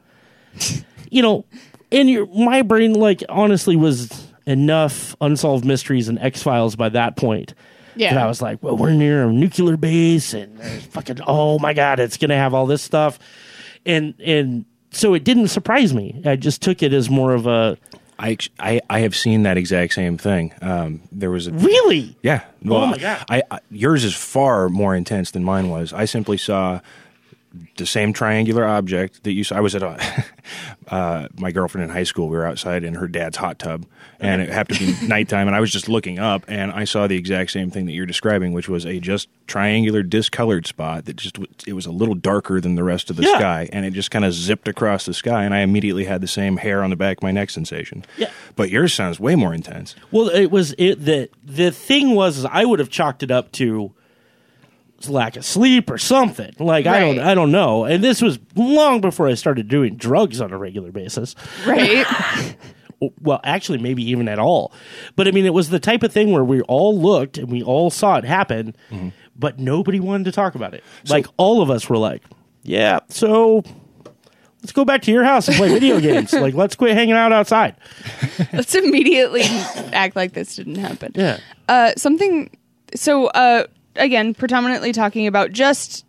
you 1.11 1.23
know, 1.23 1.45
and 1.93 2.09
your, 2.09 2.27
my 2.27 2.63
brain, 2.63 2.95
like, 2.95 3.23
honestly 3.29 3.77
was 3.77 4.29
enough 4.47 5.15
unsolved 5.21 5.65
mysteries 5.65 6.09
and 6.09 6.19
X 6.19 6.43
Files 6.43 6.77
by 6.77 6.89
that 6.91 7.17
point. 7.17 7.55
Yeah. 7.97 8.15
That 8.15 8.23
I 8.23 8.27
was 8.27 8.41
like, 8.41 8.63
well, 8.63 8.77
we're 8.77 8.93
near 8.93 9.25
a 9.29 9.33
nuclear 9.33 9.77
base 9.77 10.33
and 10.33 10.61
fucking, 10.63 11.21
oh 11.27 11.59
my 11.59 11.75
God, 11.75 11.99
it's 11.99 12.17
going 12.17 12.31
to 12.31 12.37
have 12.37 12.55
all 12.55 12.67
this 12.67 12.83
stuff. 12.83 13.19
And, 13.85 14.15
and 14.21 14.65
so 14.91 15.15
it 15.15 15.25
didn't 15.25 15.49
surprise 15.49 15.93
me. 15.93 16.23
I 16.25 16.37
just 16.37 16.63
took 16.63 16.83
it 16.83 16.93
as 16.93 17.11
more 17.11 17.35
of 17.35 17.47
a, 17.47 17.77
I, 18.23 18.37
I 18.59 18.81
I 18.91 19.01
have 19.01 19.17
seen 19.17 19.45
that 19.45 19.57
exact 19.57 19.95
same 19.95 20.19
thing. 20.19 20.53
Um, 20.61 21.01
there 21.11 21.31
was 21.31 21.47
a 21.47 21.53
really? 21.53 22.17
Yeah. 22.23 22.45
Well, 22.63 22.83
Oh 22.83 22.87
my 22.89 22.99
God. 22.99 23.25
I, 23.31 23.43
I 23.51 23.61
yours 23.71 24.05
is 24.05 24.15
far 24.15 24.69
more 24.69 24.95
intense 24.95 25.31
than 25.31 25.43
mine 25.43 25.71
was. 25.71 25.93
I 25.95 26.05
simply 26.05 26.37
saw 26.37 26.81
the 27.77 27.87
same 27.87 28.13
triangular 28.13 28.65
object 28.67 29.25
that 29.25 29.33
you 29.33 29.43
saw. 29.45 29.57
I 29.57 29.61
was 29.61 29.75
at 29.75 29.83
a, 29.83 30.25
uh, 30.89 31.29
my 31.39 31.51
girlfriend 31.51 31.85
in 31.85 31.91
high 31.91 32.05
school. 32.05 32.29
We 32.29 32.37
were 32.37 32.47
outside 32.47 32.85
in 32.85 32.95
her 32.95 33.09
dad's 33.09 33.37
hot 33.39 33.59
tub, 33.59 33.87
and 34.21 34.41
it 34.41 34.49
happened 34.51 34.79
to 34.79 34.87
be 35.01 35.07
nighttime. 35.09 35.47
And 35.49 35.57
I 35.57 35.61
was 35.61 35.73
just 35.73 35.89
looking 35.89 36.19
up, 36.19 36.45
and 36.49 36.71
I 36.71 36.85
saw 36.85 37.07
the 37.07 37.17
exact 37.17 37.51
same 37.51 37.71
thing 37.71 37.87
that 37.87 37.93
you're 37.93 38.07
describing, 38.07 38.53
which 38.53 38.69
was 38.69 38.87
a 38.87 39.01
just 39.01 39.29
triangular, 39.47 40.03
discolored 40.03 40.67
spot 40.67 41.07
that 41.07 41.17
just 41.17 41.39
it 41.67 41.73
was 41.73 41.87
a 41.87 41.91
little 41.91 42.15
darker 42.15 42.61
than 42.61 42.75
the 42.77 42.85
rest 42.85 43.11
of 43.11 43.17
the 43.17 43.25
Yeah. 43.25 43.39
sky, 43.39 43.69
and 43.73 43.85
it 43.85 43.93
just 43.95 44.11
kind 44.11 44.25
of 44.25 44.33
zipped 44.33 44.69
across 44.69 45.05
the 45.07 45.15
sky. 45.15 45.45
And 45.45 45.55
I 45.55 45.61
immediately 45.61 46.05
had 46.05 46.21
the 46.21 46.29
same 46.29 46.57
hair 46.59 46.83
on 46.85 46.91
the 46.91 46.97
back 46.97 47.19
of 47.19 47.23
my 47.23 47.31
neck 47.33 47.51
sensation. 47.51 48.05
Yeah. 48.17 48.31
but 48.57 48.71
yours 48.71 48.93
sounds 48.95 49.19
way 49.19 49.35
more 49.35 49.55
intense. 49.55 49.95
Well, 50.13 50.29
it 50.29 50.51
was 50.51 50.75
it 50.79 51.05
the 51.05 51.29
the 51.45 51.71
thing 51.71 52.15
was 52.15 52.45
I 52.45 52.65
would 52.65 52.79
have 52.79 52.91
chalked 52.91 53.23
it 53.23 53.31
up 53.31 53.51
to 53.53 53.93
lack 55.09 55.37
of 55.37 55.45
sleep 55.45 55.91
or 55.91 55.99
something. 55.99 56.53
Like 56.59 56.87
I 56.87 57.01
don't 57.01 57.17
Right. 57.19 57.27
I 57.27 57.35
don't 57.35 57.51
know. 57.53 57.85
And 57.85 58.03
this 58.05 58.21
was 58.21 58.39
long 58.55 59.01
before 59.01 59.29
I 59.29 59.35
started 59.35 59.69
doing 59.69 59.97
drugs 59.97 60.41
on 60.41 60.53
a 60.53 60.59
regular 60.59 60.91
basis. 60.93 61.35
Right. 61.67 62.05
Well, 63.23 63.41
actually, 63.45 63.79
maybe 63.79 64.03
even 64.11 64.29
at 64.29 64.39
all. 64.39 64.73
But 65.17 65.27
I 65.27 65.31
mean, 65.31 65.47
it 65.47 65.55
was 65.55 65.71
the 65.71 65.81
type 65.81 66.03
of 66.03 66.13
thing 66.13 66.33
where 66.33 66.45
we 66.45 66.61
all 66.61 66.95
looked 67.01 67.39
and 67.39 67.51
we 67.51 67.63
all 67.63 67.89
saw 67.89 68.17
it 68.19 68.25
happen, 68.27 68.77
but 69.35 69.59
nobody 69.59 69.99
wanted 70.01 70.25
to 70.25 70.33
talk 70.33 70.55
about 70.55 70.75
it. 70.75 70.85
like 71.09 71.27
all 71.39 71.63
of 71.63 71.71
us 71.71 71.89
were 71.89 71.97
like, 71.97 72.23
"Yeah, 72.63 73.01
so." 73.09 73.65
Let's 74.63 74.73
go 74.73 74.85
back 74.85 75.01
to 75.05 75.11
your 75.11 75.25
house 75.25 75.49
and 75.49 75.57
play 75.57 75.71
video 75.71 75.99
games. 76.11 76.35
Like, 76.35 76.53
let's 76.53 76.77
quit 76.77 76.93
hanging 76.95 77.15
out 77.15 77.33
outside. 77.33 77.77
Let's 78.53 78.75
immediately 78.75 79.41
act 79.95 80.15
like 80.15 80.35
this 80.35 80.55
didn't 80.55 80.75
happen. 80.75 81.13
Yeah. 81.15 81.39
Uh, 81.67 81.93
something. 81.97 82.51
So, 82.95 83.29
uh, 83.29 83.65
again, 83.97 84.35
predominantly 84.35 84.93
talking 84.93 85.27
about 85.27 85.53
just 85.53 86.05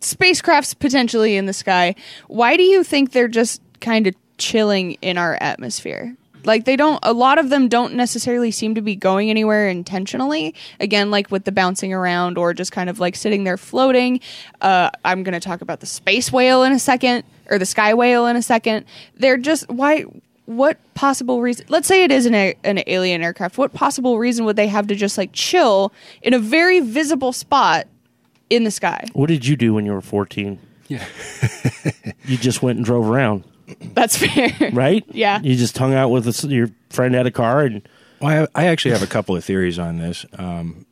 spacecrafts 0.00 0.78
potentially 0.78 1.36
in 1.36 1.46
the 1.46 1.52
sky. 1.52 1.94
Why 2.28 2.56
do 2.56 2.62
you 2.62 2.84
think 2.84 3.12
they're 3.12 3.28
just 3.28 3.62
kind 3.80 4.06
of 4.06 4.14
chilling 4.38 4.92
in 5.02 5.18
our 5.18 5.36
atmosphere? 5.40 6.16
Like 6.44 6.64
they 6.64 6.76
don't. 6.76 6.98
A 7.02 7.12
lot 7.12 7.38
of 7.38 7.48
them 7.48 7.68
don't 7.68 7.94
necessarily 7.94 8.50
seem 8.50 8.74
to 8.74 8.82
be 8.82 8.96
going 8.96 9.30
anywhere 9.30 9.68
intentionally. 9.68 10.54
Again, 10.78 11.10
like 11.10 11.30
with 11.30 11.44
the 11.44 11.52
bouncing 11.52 11.92
around 11.92 12.36
or 12.36 12.52
just 12.52 12.72
kind 12.72 12.90
of 12.90 13.00
like 13.00 13.16
sitting 13.16 13.44
there 13.44 13.56
floating. 13.56 14.20
Uh, 14.60 14.90
I'm 15.04 15.22
going 15.22 15.32
to 15.32 15.40
talk 15.40 15.62
about 15.62 15.80
the 15.80 15.86
space 15.86 16.30
whale 16.30 16.62
in 16.62 16.72
a 16.72 16.78
second, 16.78 17.24
or 17.50 17.58
the 17.58 17.66
sky 17.66 17.94
whale 17.94 18.26
in 18.26 18.36
a 18.36 18.42
second. 18.42 18.84
They're 19.16 19.38
just 19.38 19.68
why. 19.70 20.04
What 20.46 20.78
possible 20.94 21.40
reason? 21.40 21.64
Let's 21.68 21.88
say 21.88 22.04
it 22.04 22.10
is 22.12 22.26
an, 22.26 22.34
a, 22.34 22.54
an 22.64 22.82
alien 22.86 23.22
aircraft. 23.22 23.56
What 23.56 23.72
possible 23.72 24.18
reason 24.18 24.44
would 24.44 24.56
they 24.56 24.66
have 24.68 24.86
to 24.88 24.94
just 24.94 25.16
like 25.16 25.30
chill 25.32 25.92
in 26.22 26.34
a 26.34 26.38
very 26.38 26.80
visible 26.80 27.32
spot 27.32 27.86
in 28.50 28.64
the 28.64 28.70
sky? 28.70 29.04
What 29.14 29.28
did 29.28 29.46
you 29.46 29.56
do 29.56 29.72
when 29.72 29.86
you 29.86 29.92
were 29.92 30.00
14? 30.02 30.58
Yeah. 30.88 31.04
You 32.26 32.38
just 32.38 32.62
went 32.62 32.78
and 32.78 32.86
drove 32.86 33.06
around, 33.08 33.44
That's 33.92 34.16
fair, 34.16 34.70
right? 34.72 35.04
Yeah. 35.12 35.40
You 35.42 35.56
just 35.56 35.76
hung 35.76 35.92
out 35.92 36.08
with 36.08 36.24
this, 36.24 36.42
your 36.44 36.70
friend 36.88 37.14
had 37.14 37.26
a 37.26 37.30
car 37.30 37.64
and 37.64 37.86
Well, 38.20 38.48
I, 38.54 38.62
I 38.62 38.66
actually 38.68 38.92
have 38.92 39.02
a 39.02 39.06
couple 39.06 39.36
of 39.36 39.44
theories 39.44 39.78
on 39.78 39.98
this. 39.98 40.24
Um, 40.38 40.86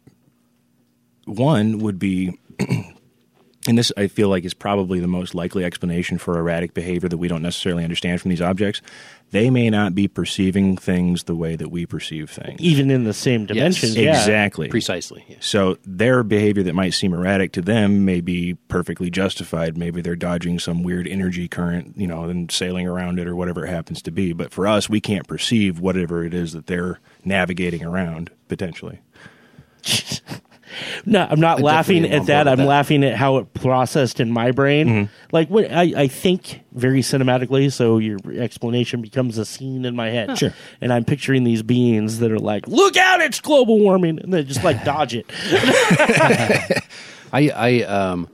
one 1.24 1.78
would 1.78 1.98
be, 1.98 2.38
and 3.68 3.78
this 3.78 3.92
I 3.96 4.08
feel 4.08 4.28
like 4.28 4.44
is 4.44 4.54
probably 4.54 4.98
the 5.00 5.06
most 5.06 5.34
likely 5.34 5.64
explanation 5.64 6.18
for 6.18 6.38
erratic 6.38 6.74
behavior 6.74 7.08
that 7.08 7.18
we 7.18 7.28
don't 7.28 7.42
necessarily 7.42 7.84
understand 7.84 8.20
from 8.20 8.30
these 8.30 8.42
objects. 8.42 8.82
They 9.30 9.48
may 9.48 9.70
not 9.70 9.94
be 9.94 10.08
perceiving 10.08 10.76
things 10.76 11.24
the 11.24 11.34
way 11.34 11.56
that 11.56 11.70
we 11.70 11.86
perceive 11.86 12.28
things. 12.28 12.60
even 12.60 12.90
in 12.90 13.04
the 13.04 13.14
same 13.14 13.46
dimensions. 13.46 13.96
yeah. 13.96 14.18
Exactly. 14.18 14.68
Precisely. 14.68 15.24
Yes. 15.26 15.46
So 15.46 15.78
their 15.86 16.22
behavior 16.22 16.62
that 16.64 16.74
might 16.74 16.90
seem 16.92 17.14
erratic 17.14 17.52
to 17.52 17.62
them 17.62 18.04
may 18.04 18.20
be 18.20 18.54
perfectly 18.68 19.10
justified. 19.10 19.78
Maybe 19.78 20.02
they're 20.02 20.16
dodging 20.16 20.58
some 20.58 20.82
weird 20.82 21.06
energy 21.08 21.48
current, 21.48 21.94
you 21.96 22.06
know, 22.06 22.24
and 22.24 22.50
sailing 22.50 22.86
around 22.86 23.18
it 23.18 23.26
or 23.26 23.34
whatever 23.34 23.64
it 23.64 23.70
happens 23.70 24.02
to 24.02 24.10
be. 24.10 24.32
But 24.34 24.52
for 24.52 24.66
us, 24.66 24.90
we 24.90 25.00
can't 25.00 25.26
perceive 25.26 25.80
whatever 25.80 26.24
it 26.24 26.34
is 26.34 26.52
that 26.52 26.66
they're 26.66 27.00
navigating 27.24 27.84
around 27.84 28.30
potentially. 28.48 29.00
No, 31.04 31.26
I'm 31.28 31.40
not 31.40 31.58
I 31.58 31.62
laughing 31.62 32.04
at 32.04 32.26
that. 32.26 32.46
I'm 32.48 32.58
that. 32.58 32.66
laughing 32.66 33.04
at 33.04 33.16
how 33.16 33.38
it 33.38 33.54
processed 33.54 34.20
in 34.20 34.30
my 34.30 34.52
brain. 34.52 34.86
Mm-hmm. 34.86 35.12
Like 35.32 35.48
what 35.50 35.70
I, 35.70 35.92
I 35.96 36.08
think 36.08 36.60
very 36.72 37.00
cinematically, 37.00 37.72
so 37.72 37.98
your 37.98 38.18
explanation 38.32 39.02
becomes 39.02 39.38
a 39.38 39.44
scene 39.44 39.84
in 39.84 39.96
my 39.96 40.10
head. 40.10 40.38
Sure. 40.38 40.52
And 40.80 40.92
I'm 40.92 41.04
picturing 41.04 41.44
these 41.44 41.62
beings 41.62 42.18
that 42.20 42.30
are 42.30 42.38
like, 42.38 42.66
"Look 42.68 42.96
out! 42.96 43.20
It's 43.20 43.40
global 43.40 43.78
warming," 43.78 44.20
and 44.20 44.32
they 44.32 44.42
just 44.44 44.64
like 44.64 44.84
dodge 44.84 45.14
it. 45.14 45.26
I, 47.32 47.48
I, 47.48 47.82
um, 47.84 48.28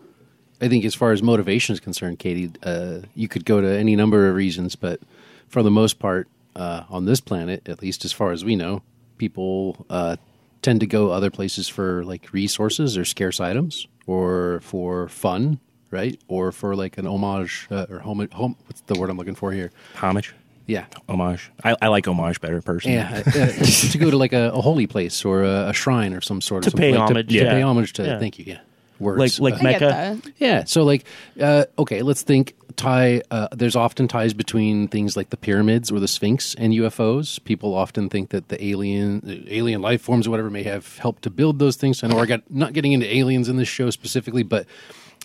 I 0.61 0.69
think 0.69 0.85
as 0.85 0.95
far 0.95 1.13
as 1.13 1.23
motivation 1.23 1.73
is 1.73 1.81
concerned, 1.81 2.19
Katie, 2.19 2.51
uh, 2.63 3.01
you 3.15 3.29
could 3.29 3.45
go 3.45 3.61
to 3.61 3.69
any 3.69 3.95
number 3.97 4.29
of 4.29 4.35
reasons, 4.35 4.75
but 4.75 5.01
for 5.49 5.63
the 5.63 5.71
most 5.71 5.99
part, 5.99 6.29
uh, 6.57 6.85
on 6.91 7.05
this 7.05 7.21
planet, 7.21 7.69
at 7.69 7.81
least 7.81 8.05
as 8.05 8.13
far 8.13 8.33
as 8.33 8.45
we 8.45 8.57
know, 8.57 8.83
people 9.17 9.87
uh, 9.89 10.17
tend 10.63 10.81
to 10.81 10.87
go 10.87 11.11
other 11.11 11.31
places 11.31 11.69
for 11.69 12.05
like 12.05 12.33
resources 12.33 12.97
or 12.99 13.05
scarce 13.05 13.41
items, 13.41 13.87
or 14.07 14.61
for 14.63 15.09
fun, 15.09 15.59
right? 15.91 16.21
Or 16.29 16.53
for 16.53 16.75
like 16.77 16.99
an 16.99 17.07
homage 17.07 17.67
uh, 17.71 17.87
or 17.91 17.99
home, 18.01 18.27
home. 18.33 18.57
What's 18.67 18.81
the 18.83 18.95
word 18.99 19.11
I'm 19.11 19.17
looking 19.17 19.35
for 19.35 19.53
here? 19.53 19.71
Homage, 19.97 20.35
Yeah, 20.67 20.87
homage. 21.09 21.51
I, 21.65 21.77
I 21.81 21.89
like 21.89 22.07
homage 22.07 22.41
better 22.41 22.61
personally. 22.61 22.97
yeah, 22.99 23.23
uh, 23.27 23.65
to 23.93 23.99
go 23.99 24.11
to 24.11 24.17
like 24.17 24.33
a, 24.33 24.51
a 24.53 24.61
holy 24.61 24.87
place 24.87 25.25
or 25.25 25.43
a, 25.45 25.69
a 25.69 25.73
shrine 25.73 26.13
or 26.15 26.21
some 26.21 26.41
sort 26.41 26.65
To 26.65 26.71
of 26.71 26.75
pay 26.75 26.93
like 26.93 27.01
homage, 27.11 27.29
to, 27.29 27.35
yeah. 27.35 27.45
to 27.45 27.51
pay 27.51 27.63
homage 27.63 27.93
to. 27.95 28.05
Yeah. 28.05 28.19
Thank 28.19 28.39
you. 28.39 28.45
Yeah, 28.47 28.61
words 29.01 29.39
Like 29.41 29.53
like 29.55 29.65
I 29.65 29.73
get 29.73 29.81
Mecca. 29.81 30.21
that. 30.23 30.33
yeah. 30.39 30.65
So 30.65 30.83
like, 30.85 31.05
uh, 31.41 31.65
okay, 31.79 32.03
let's 32.03 32.23
think 32.23 32.55
tie. 32.77 33.23
Uh, 33.31 33.49
there's 33.53 33.77
often 33.77 34.09
ties 34.09 34.35
between 34.35 34.89
things 34.89 35.17
like 35.17 35.31
the 35.31 35.37
pyramids 35.37 35.91
or 35.91 36.01
the 36.01 36.09
Sphinx 36.09 36.55
and 36.55 36.73
UFOs. 36.73 37.43
People 37.45 37.75
often 37.75 38.09
think 38.09 38.31
that 38.31 38.49
the 38.49 38.65
alien, 38.65 39.21
the 39.25 39.57
alien 39.57 39.83
life 39.83 40.01
forms 40.03 40.27
or 40.27 40.31
whatever 40.31 40.51
may 40.51 40.63
have 40.65 40.99
helped 40.99 41.23
to 41.23 41.31
build 41.31 41.59
those 41.59 41.77
things. 41.77 42.03
I 42.03 42.09
know 42.09 42.17
we're 42.17 42.27
got, 42.27 42.43
not 42.51 42.73
getting 42.73 42.93
into 42.93 43.13
aliens 43.15 43.49
in 43.49 43.57
this 43.57 43.69
show 43.69 43.91
specifically, 43.91 44.43
but 44.43 44.67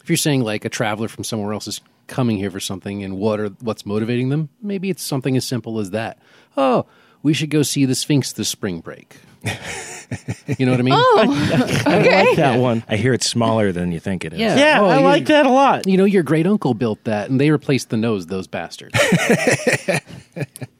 if 0.02 0.10
you're 0.10 0.18
saying 0.18 0.42
like 0.42 0.66
a 0.66 0.70
traveler 0.70 1.08
from 1.08 1.24
somewhere 1.24 1.54
else 1.54 1.68
is 1.68 1.82
coming 2.08 2.38
here 2.38 2.52
for 2.52 2.60
something 2.60 3.04
and 3.04 3.18
what 3.18 3.40
are 3.40 3.48
what's 3.62 3.86
motivating 3.86 4.30
them, 4.30 4.50
maybe 4.62 4.90
it's 4.90 5.02
something 5.04 5.38
as 5.38 5.46
simple 5.46 5.80
as 5.80 5.92
that. 5.92 6.20
Oh, 6.58 6.86
we 7.24 7.34
should 7.34 7.50
go 7.50 7.64
see 7.64 7.86
the 7.86 7.96
Sphinx 7.96 8.32
this 8.34 8.50
spring 8.50 8.80
break. 8.82 9.18
you 10.58 10.66
know 10.66 10.72
what 10.72 10.80
I 10.80 10.84
mean? 10.84 10.94
Oh, 10.96 11.18
I 11.20 11.98
like 11.98 12.36
that 12.38 12.60
one. 12.60 12.84
I 12.88 12.96
hear 12.98 13.14
it's 13.14 13.28
smaller 13.28 13.72
than 13.72 13.92
you 13.92 14.00
think 14.00 14.24
it 14.24 14.34
is. 14.34 14.40
Yeah. 14.40 14.56
Yeah, 14.56 14.82
Oh, 14.82 14.86
I 14.86 15.00
like 15.00 15.26
that 15.26 15.46
a 15.46 15.50
lot. 15.50 15.88
You 15.88 15.98
know, 15.98 16.06
your 16.06 16.24
great 16.24 16.46
uncle 16.48 16.74
built 16.74 17.04
that, 17.06 17.30
and 17.30 17.42
they 17.42 17.50
replaced 17.52 17.90
the 17.90 17.98
nose. 17.98 18.28
Those 18.28 18.48
bastards. 18.48 18.98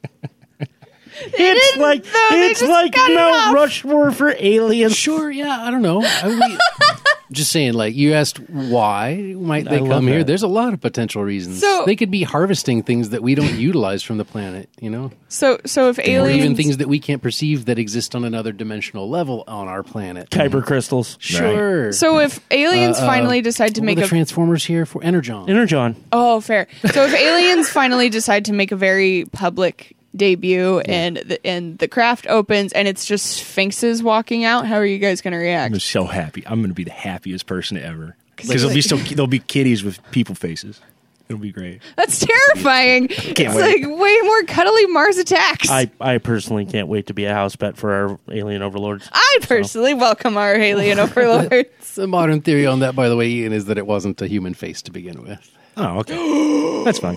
It's 1.16 1.76
like 1.76 2.04
though, 2.04 2.28
it's 2.32 2.62
like 2.62 2.92
got 2.92 3.10
it 3.10 3.14
Mount. 3.14 3.54
Rushmore 3.54 4.10
for 4.12 4.34
aliens. 4.38 4.96
sure, 4.96 5.30
yeah, 5.30 5.60
I 5.62 5.70
don't 5.70 5.82
know. 5.82 6.02
I 6.04 6.28
mean, 6.28 6.58
just 7.32 7.50
saying, 7.52 7.74
like 7.74 7.94
you 7.94 8.12
asked, 8.14 8.38
why 8.50 9.34
might 9.36 9.64
they 9.68 9.76
I 9.76 9.80
love 9.80 9.90
come 9.90 10.06
here? 10.08 10.18
that. 10.18 10.26
There's 10.26 10.42
a 10.42 10.48
lot 10.48 10.72
of 10.72 10.80
potential 10.80 11.22
reasons. 11.22 11.60
So- 11.60 11.84
they 11.86 11.96
could 11.96 12.10
be 12.10 12.22
harvesting 12.22 12.82
things 12.82 13.10
that 13.10 13.22
we 13.22 13.34
don't 13.34 13.54
utilize 13.58 14.02
from 14.02 14.18
the 14.18 14.24
planet. 14.24 14.68
You 14.80 14.90
know, 14.90 15.12
So, 15.28 15.58
so 15.66 15.88
if 15.88 15.98
or 15.98 16.02
aliens, 16.04 16.44
even 16.44 16.56
things 16.56 16.76
that 16.78 16.88
we 16.88 16.98
can't 16.98 17.22
perceive 17.22 17.66
that 17.66 17.78
exist 17.78 18.14
on 18.14 18.24
another 18.24 18.52
dimensional 18.52 19.08
level 19.08 19.44
on 19.46 19.68
our 19.68 19.82
planet. 19.82 20.30
Kyber 20.30 20.64
crystals. 20.64 21.16
Sure. 21.20 21.92
so 21.92 22.18
if 22.18 22.40
aliens 22.50 22.98
Uh, 22.98 23.02
uh, 23.02 23.06
finally 23.06 23.40
decide 23.40 23.74
to 23.76 23.80
what 23.80 23.86
make 23.86 23.98
the 23.98 24.04
a 24.04 24.08
transformers 24.08 24.64
here 24.64 24.84
for 24.86 25.02
Energon. 25.02 25.48
Energon. 25.48 25.96
oh 26.12 26.40
fair, 26.40 26.66
so 26.92 27.04
if 27.04 27.14
aliens 27.14 27.68
finally 27.80 28.08
decide 28.08 28.44
to 28.46 28.52
make 28.52 28.72
a 28.72 28.76
very 28.76 29.24
public 29.32 29.96
debut 30.16 30.80
and 30.80 31.16
the, 31.18 31.46
and 31.46 31.78
the 31.78 31.88
craft 31.88 32.26
opens 32.28 32.72
and 32.72 32.86
it's 32.88 33.04
just 33.04 33.26
sphinxes 33.26 34.02
walking 34.02 34.44
out, 34.44 34.66
how 34.66 34.76
are 34.76 34.86
you 34.86 34.98
guys 34.98 35.20
going 35.20 35.32
to 35.32 35.38
react 35.38 35.74
I'm 35.74 35.80
so 35.80 36.04
happy. 36.04 36.42
I'm 36.46 36.60
going 36.60 36.68
to 36.68 36.74
be 36.74 36.84
the 36.84 36.90
happiest 36.90 37.46
person 37.46 37.76
ever 37.76 38.16
it's 38.38 38.48
because 38.48 38.62
there'll 38.62 38.74
be 38.74 38.80
so 38.80 38.96
there'll 39.14 39.26
be 39.26 39.38
kitties 39.38 39.84
with 39.84 40.00
people 40.10 40.34
faces. 40.34 40.80
It'll 41.28 41.40
be 41.40 41.52
great. 41.52 41.80
That's 41.96 42.24
terrifying. 42.24 43.06
it's 43.10 43.38
wait. 43.38 43.82
like 43.82 43.98
way 43.98 44.18
more 44.24 44.42
cuddly 44.42 44.86
Mars 44.86 45.16
attacks. 45.16 45.70
I, 45.70 45.90
I 45.98 46.18
personally 46.18 46.66
can't 46.66 46.86
wait 46.86 47.06
to 47.06 47.14
be 47.14 47.24
a 47.24 47.32
house 47.32 47.56
pet 47.56 47.78
for 47.78 47.92
our 47.92 48.18
alien 48.30 48.60
overlords. 48.60 49.08
I 49.10 49.38
personally 49.40 49.94
welcome 49.94 50.36
our 50.36 50.54
alien 50.54 50.98
overlords. 51.00 51.94
the 51.94 52.06
modern 52.06 52.42
theory 52.42 52.66
on 52.66 52.80
that, 52.80 52.94
by 52.94 53.08
the 53.08 53.16
way, 53.16 53.28
Ian, 53.28 53.54
is 53.54 53.64
that 53.66 53.78
it 53.78 53.86
wasn't 53.86 54.20
a 54.20 54.26
human 54.26 54.52
face 54.52 54.82
to 54.82 54.90
begin 54.90 55.22
with. 55.22 55.50
Oh, 55.78 56.00
okay. 56.00 56.82
That's 56.84 56.98
fine. 56.98 57.16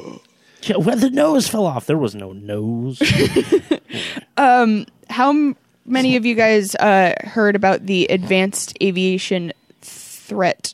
Yeah, 0.64 0.78
well, 0.78 0.98
the 0.98 1.10
nose 1.10 1.48
fell 1.48 1.66
off. 1.66 1.86
There 1.86 1.98
was 1.98 2.16
no 2.16 2.34
nose. 2.34 3.02
How 4.38 5.30
m- 5.30 5.56
many 5.86 6.16
of 6.16 6.26
you 6.26 6.36
guys 6.36 6.76
uh, 6.76 7.14
heard 7.24 7.56
about 7.56 7.86
the 7.86 8.06
Advanced 8.08 8.78
Aviation 8.82 9.54
Threat 9.82 10.74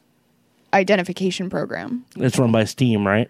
Identification 0.73 1.49
Program? 1.49 2.05
it's 2.17 2.37
run 2.39 2.51
by 2.51 2.63
Steam, 2.65 3.05
right? 3.05 3.29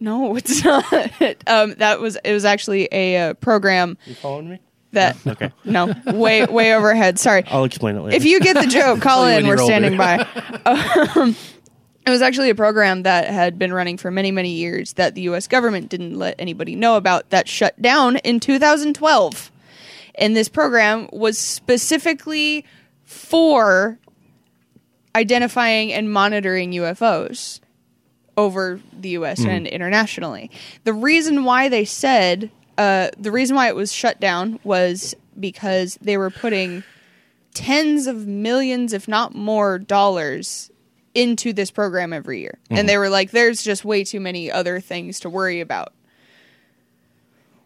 No, 0.00 0.36
it's 0.36 0.64
not. 0.64 0.84
um, 1.46 1.74
that 1.78 2.00
was 2.00 2.16
it 2.24 2.32
was 2.32 2.44
actually 2.44 2.88
a 2.92 3.16
uh, 3.30 3.34
program 3.34 3.96
You 4.06 4.14
following 4.14 4.50
me? 4.50 4.60
that 4.92 5.16
Okay. 5.26 5.50
no 5.64 5.92
way 6.06 6.44
way 6.46 6.74
overhead. 6.74 7.18
Sorry. 7.18 7.44
I'll 7.48 7.64
explain 7.64 7.96
it 7.96 8.00
later. 8.02 8.16
If 8.16 8.24
you 8.24 8.40
get 8.40 8.54
the 8.60 8.66
joke, 8.66 9.00
call 9.00 9.26
in. 9.26 9.46
We're 9.46 9.56
standing 9.58 9.96
by. 9.96 10.18
Um, 10.64 11.34
It 12.06 12.10
was 12.10 12.22
actually 12.22 12.50
a 12.50 12.54
program 12.54 13.02
that 13.02 13.28
had 13.28 13.58
been 13.58 13.72
running 13.72 13.96
for 13.96 14.12
many, 14.12 14.30
many 14.30 14.50
years 14.50 14.92
that 14.92 15.16
the 15.16 15.22
US 15.22 15.48
government 15.48 15.88
didn't 15.88 16.16
let 16.16 16.36
anybody 16.38 16.76
know 16.76 16.96
about 16.96 17.30
that 17.30 17.48
shut 17.48 17.82
down 17.82 18.16
in 18.18 18.38
2012. 18.38 19.50
And 20.14 20.36
this 20.36 20.48
program 20.48 21.08
was 21.12 21.36
specifically 21.36 22.64
for 23.02 23.98
identifying 25.16 25.92
and 25.92 26.12
monitoring 26.12 26.70
UFOs 26.72 27.58
over 28.36 28.80
the 28.92 29.10
US 29.10 29.44
and 29.44 29.66
internationally. 29.66 30.50
The 30.84 30.92
reason 30.92 31.42
why 31.42 31.68
they 31.68 31.84
said, 31.84 32.52
uh, 32.78 33.08
the 33.18 33.32
reason 33.32 33.56
why 33.56 33.66
it 33.66 33.74
was 33.74 33.92
shut 33.92 34.20
down 34.20 34.60
was 34.62 35.16
because 35.40 35.98
they 36.00 36.16
were 36.16 36.30
putting 36.30 36.84
tens 37.52 38.06
of 38.06 38.28
millions, 38.28 38.92
if 38.92 39.08
not 39.08 39.34
more, 39.34 39.78
dollars 39.78 40.70
into 41.16 41.52
this 41.52 41.70
program 41.70 42.12
every 42.12 42.40
year. 42.40 42.58
And 42.70 42.88
they 42.88 42.98
were 42.98 43.08
like, 43.08 43.30
there's 43.30 43.62
just 43.62 43.84
way 43.84 44.04
too 44.04 44.20
many 44.20 44.52
other 44.52 44.80
things 44.80 45.18
to 45.20 45.30
worry 45.30 45.60
about. 45.60 45.92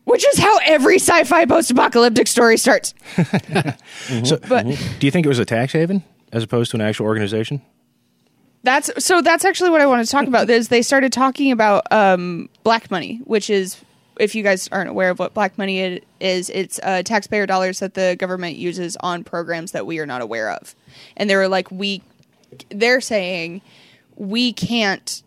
Which 0.04 0.24
is 0.26 0.38
how 0.38 0.58
every 0.64 0.96
sci 0.96 1.24
fi 1.24 1.44
post 1.44 1.70
apocalyptic 1.70 2.26
story 2.26 2.56
starts. 2.56 2.94
So, 4.24 4.38
But 4.48 4.64
do 4.64 5.06
you 5.06 5.10
think 5.10 5.26
it 5.26 5.28
was 5.28 5.38
a 5.38 5.44
tax 5.44 5.72
haven 5.72 6.02
as 6.32 6.42
opposed 6.42 6.70
to 6.70 6.76
an 6.76 6.80
actual 6.80 7.06
organization? 7.06 7.62
that's 8.62 8.90
so 9.02 9.22
that's 9.22 9.44
actually 9.44 9.70
what 9.70 9.80
I 9.80 9.86
wanted 9.86 10.04
to 10.04 10.10
talk 10.10 10.26
about. 10.26 10.50
Is 10.50 10.68
they 10.68 10.82
started 10.82 11.12
talking 11.12 11.50
about 11.50 11.90
um, 11.90 12.48
black 12.62 12.90
money, 12.90 13.20
which 13.24 13.48
is 13.50 13.76
if 14.18 14.34
you 14.34 14.42
guys 14.42 14.68
aren't 14.70 14.90
aware 14.90 15.10
of 15.10 15.18
what 15.18 15.32
black 15.32 15.56
money 15.56 15.80
it 15.80 16.04
is, 16.20 16.50
it's 16.50 16.78
uh, 16.82 17.02
taxpayer 17.02 17.46
dollars 17.46 17.78
that 17.80 17.94
the 17.94 18.16
government 18.18 18.56
uses 18.56 18.96
on 19.00 19.24
programs 19.24 19.72
that 19.72 19.86
we 19.86 19.98
are 19.98 20.06
not 20.06 20.20
aware 20.20 20.50
of. 20.50 20.74
And 21.16 21.30
they 21.30 21.36
were 21.36 21.48
like, 21.48 21.70
we, 21.70 22.02
they're 22.70 23.00
saying 23.00 23.62
we 24.16 24.52
can't. 24.52 25.22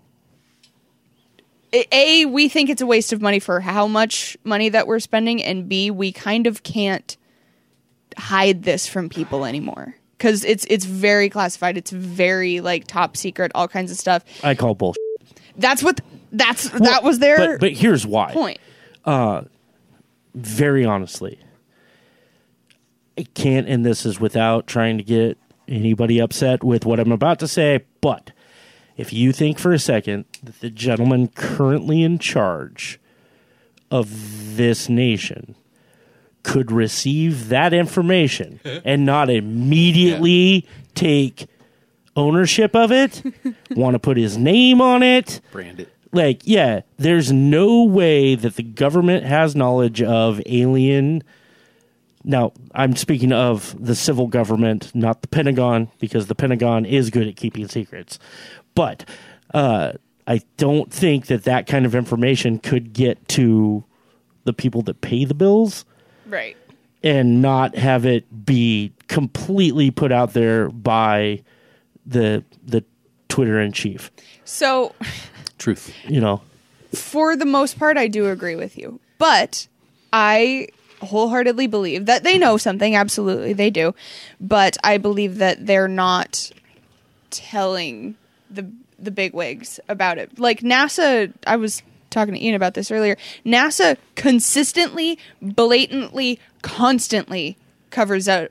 A, 1.91 2.25
we 2.25 2.49
think 2.49 2.69
it's 2.69 2.83
a 2.83 2.85
waste 2.85 3.13
of 3.13 3.21
money 3.21 3.39
for 3.39 3.59
how 3.59 3.87
much 3.87 4.37
money 4.43 4.69
that 4.69 4.85
we're 4.85 4.99
spending, 4.99 5.41
and 5.41 5.67
B, 5.67 5.89
we 5.89 6.11
kind 6.11 6.45
of 6.45 6.61
can't 6.61 7.17
hide 8.15 8.61
this 8.61 8.87
from 8.87 9.09
people 9.09 9.43
anymore 9.43 9.95
because 10.15 10.45
it's 10.45 10.65
it's 10.69 10.85
very 10.85 11.29
classified. 11.29 11.77
It's 11.77 11.89
very 11.89 12.61
like 12.61 12.85
top 12.85 13.17
secret, 13.17 13.51
all 13.55 13.67
kinds 13.67 13.91
of 13.91 13.97
stuff. 13.97 14.23
I 14.43 14.53
call 14.53 14.75
bullshit. 14.75 15.01
That's 15.57 15.81
what 15.81 15.99
that's 16.31 16.69
that 16.69 17.03
was 17.03 17.19
their 17.19 17.37
But, 17.37 17.59
but 17.59 17.71
here's 17.73 18.05
why. 18.05 18.31
point. 18.33 18.59
Uh, 19.03 19.43
very 20.35 20.85
honestly, 20.85 21.39
I 23.17 23.23
can't, 23.33 23.67
and 23.67 23.85
this 23.85 24.05
is 24.05 24.19
without 24.19 24.65
trying 24.67 24.97
to 24.97 25.03
get 25.03 25.37
anybody 25.67 26.19
upset 26.19 26.63
with 26.63 26.85
what 26.85 26.99
I'm 26.99 27.11
about 27.11 27.39
to 27.39 27.47
say, 27.47 27.85
but 28.01 28.31
if 28.97 29.11
you 29.11 29.31
think 29.31 29.57
for 29.59 29.73
a 29.73 29.79
second 29.79 30.25
that 30.43 30.59
the 30.59 30.69
gentleman 30.69 31.27
currently 31.29 32.03
in 32.03 32.19
charge 32.19 32.99
of 33.89 34.55
this 34.55 34.89
nation 34.89 35.55
could 36.43 36.71
receive 36.71 37.49
that 37.49 37.73
information 37.73 38.59
and 38.85 39.05
not 39.05 39.29
immediately 39.29 40.67
take 40.93 41.47
ownership 42.15 42.75
of 42.75 42.91
it, 42.91 43.23
want 43.71 43.95
to 43.95 43.99
put 43.99 44.17
his 44.17 44.37
name 44.37 44.81
on 44.81 45.01
it, 45.01 45.41
Brand 45.51 45.79
it. 45.79 45.89
like 46.11 46.41
yeah 46.43 46.81
there's 46.97 47.31
no 47.31 47.83
way 47.83 48.35
that 48.35 48.55
the 48.55 48.63
government 48.63 49.25
has 49.25 49.55
knowledge 49.55 50.01
of 50.01 50.39
alien 50.45 51.23
now 52.23 52.51
i'm 52.73 52.95
speaking 52.95 53.31
of 53.31 53.75
the 53.83 53.95
civil 53.95 54.27
government 54.27 54.93
not 54.95 55.21
the 55.21 55.27
pentagon 55.27 55.89
because 55.99 56.27
the 56.27 56.35
pentagon 56.35 56.85
is 56.85 57.09
good 57.09 57.27
at 57.27 57.35
keeping 57.35 57.67
secrets 57.67 58.19
but 58.75 59.03
uh, 59.53 59.91
i 60.27 60.39
don't 60.57 60.91
think 60.91 61.27
that 61.27 61.43
that 61.43 61.67
kind 61.67 61.85
of 61.85 61.93
information 61.95 62.59
could 62.59 62.93
get 62.93 63.27
to 63.27 63.83
the 64.45 64.53
people 64.53 64.81
that 64.81 65.01
pay 65.01 65.25
the 65.25 65.33
bills 65.33 65.85
Right. 66.27 66.55
and 67.03 67.41
not 67.41 67.75
have 67.75 68.05
it 68.05 68.45
be 68.45 68.93
completely 69.07 69.91
put 69.91 70.11
out 70.11 70.33
there 70.33 70.69
by 70.69 71.43
the 72.05 72.43
the 72.65 72.83
twitter 73.29 73.59
in 73.59 73.71
chief 73.71 74.11
So 74.45 74.93
Truth. 75.57 75.93
you 76.07 76.19
know 76.21 76.41
for 76.93 77.35
the 77.35 77.45
most 77.47 77.79
part, 77.79 77.97
I 77.97 78.07
do 78.07 78.29
agree 78.29 78.55
with 78.55 78.77
you, 78.77 78.99
but 79.17 79.67
I 80.11 80.67
wholeheartedly 81.03 81.67
believe 81.67 82.05
that 82.05 82.23
they 82.23 82.37
know 82.37 82.57
something. 82.57 82.95
Absolutely, 82.95 83.53
they 83.53 83.69
do, 83.69 83.93
but 84.39 84.77
I 84.83 84.97
believe 84.97 85.37
that 85.37 85.65
they're 85.65 85.87
not 85.87 86.51
telling 87.29 88.15
the 88.49 88.69
the 88.99 89.11
big 89.11 89.33
wigs 89.33 89.79
about 89.89 90.17
it. 90.17 90.39
Like 90.39 90.61
NASA, 90.61 91.33
I 91.45 91.57
was 91.57 91.81
talking 92.09 92.33
to 92.33 92.43
Ian 92.43 92.55
about 92.55 92.73
this 92.73 92.91
earlier. 92.91 93.17
NASA 93.45 93.97
consistently, 94.15 95.19
blatantly, 95.41 96.39
constantly 96.61 97.57
covers 97.89 98.27
up 98.27 98.49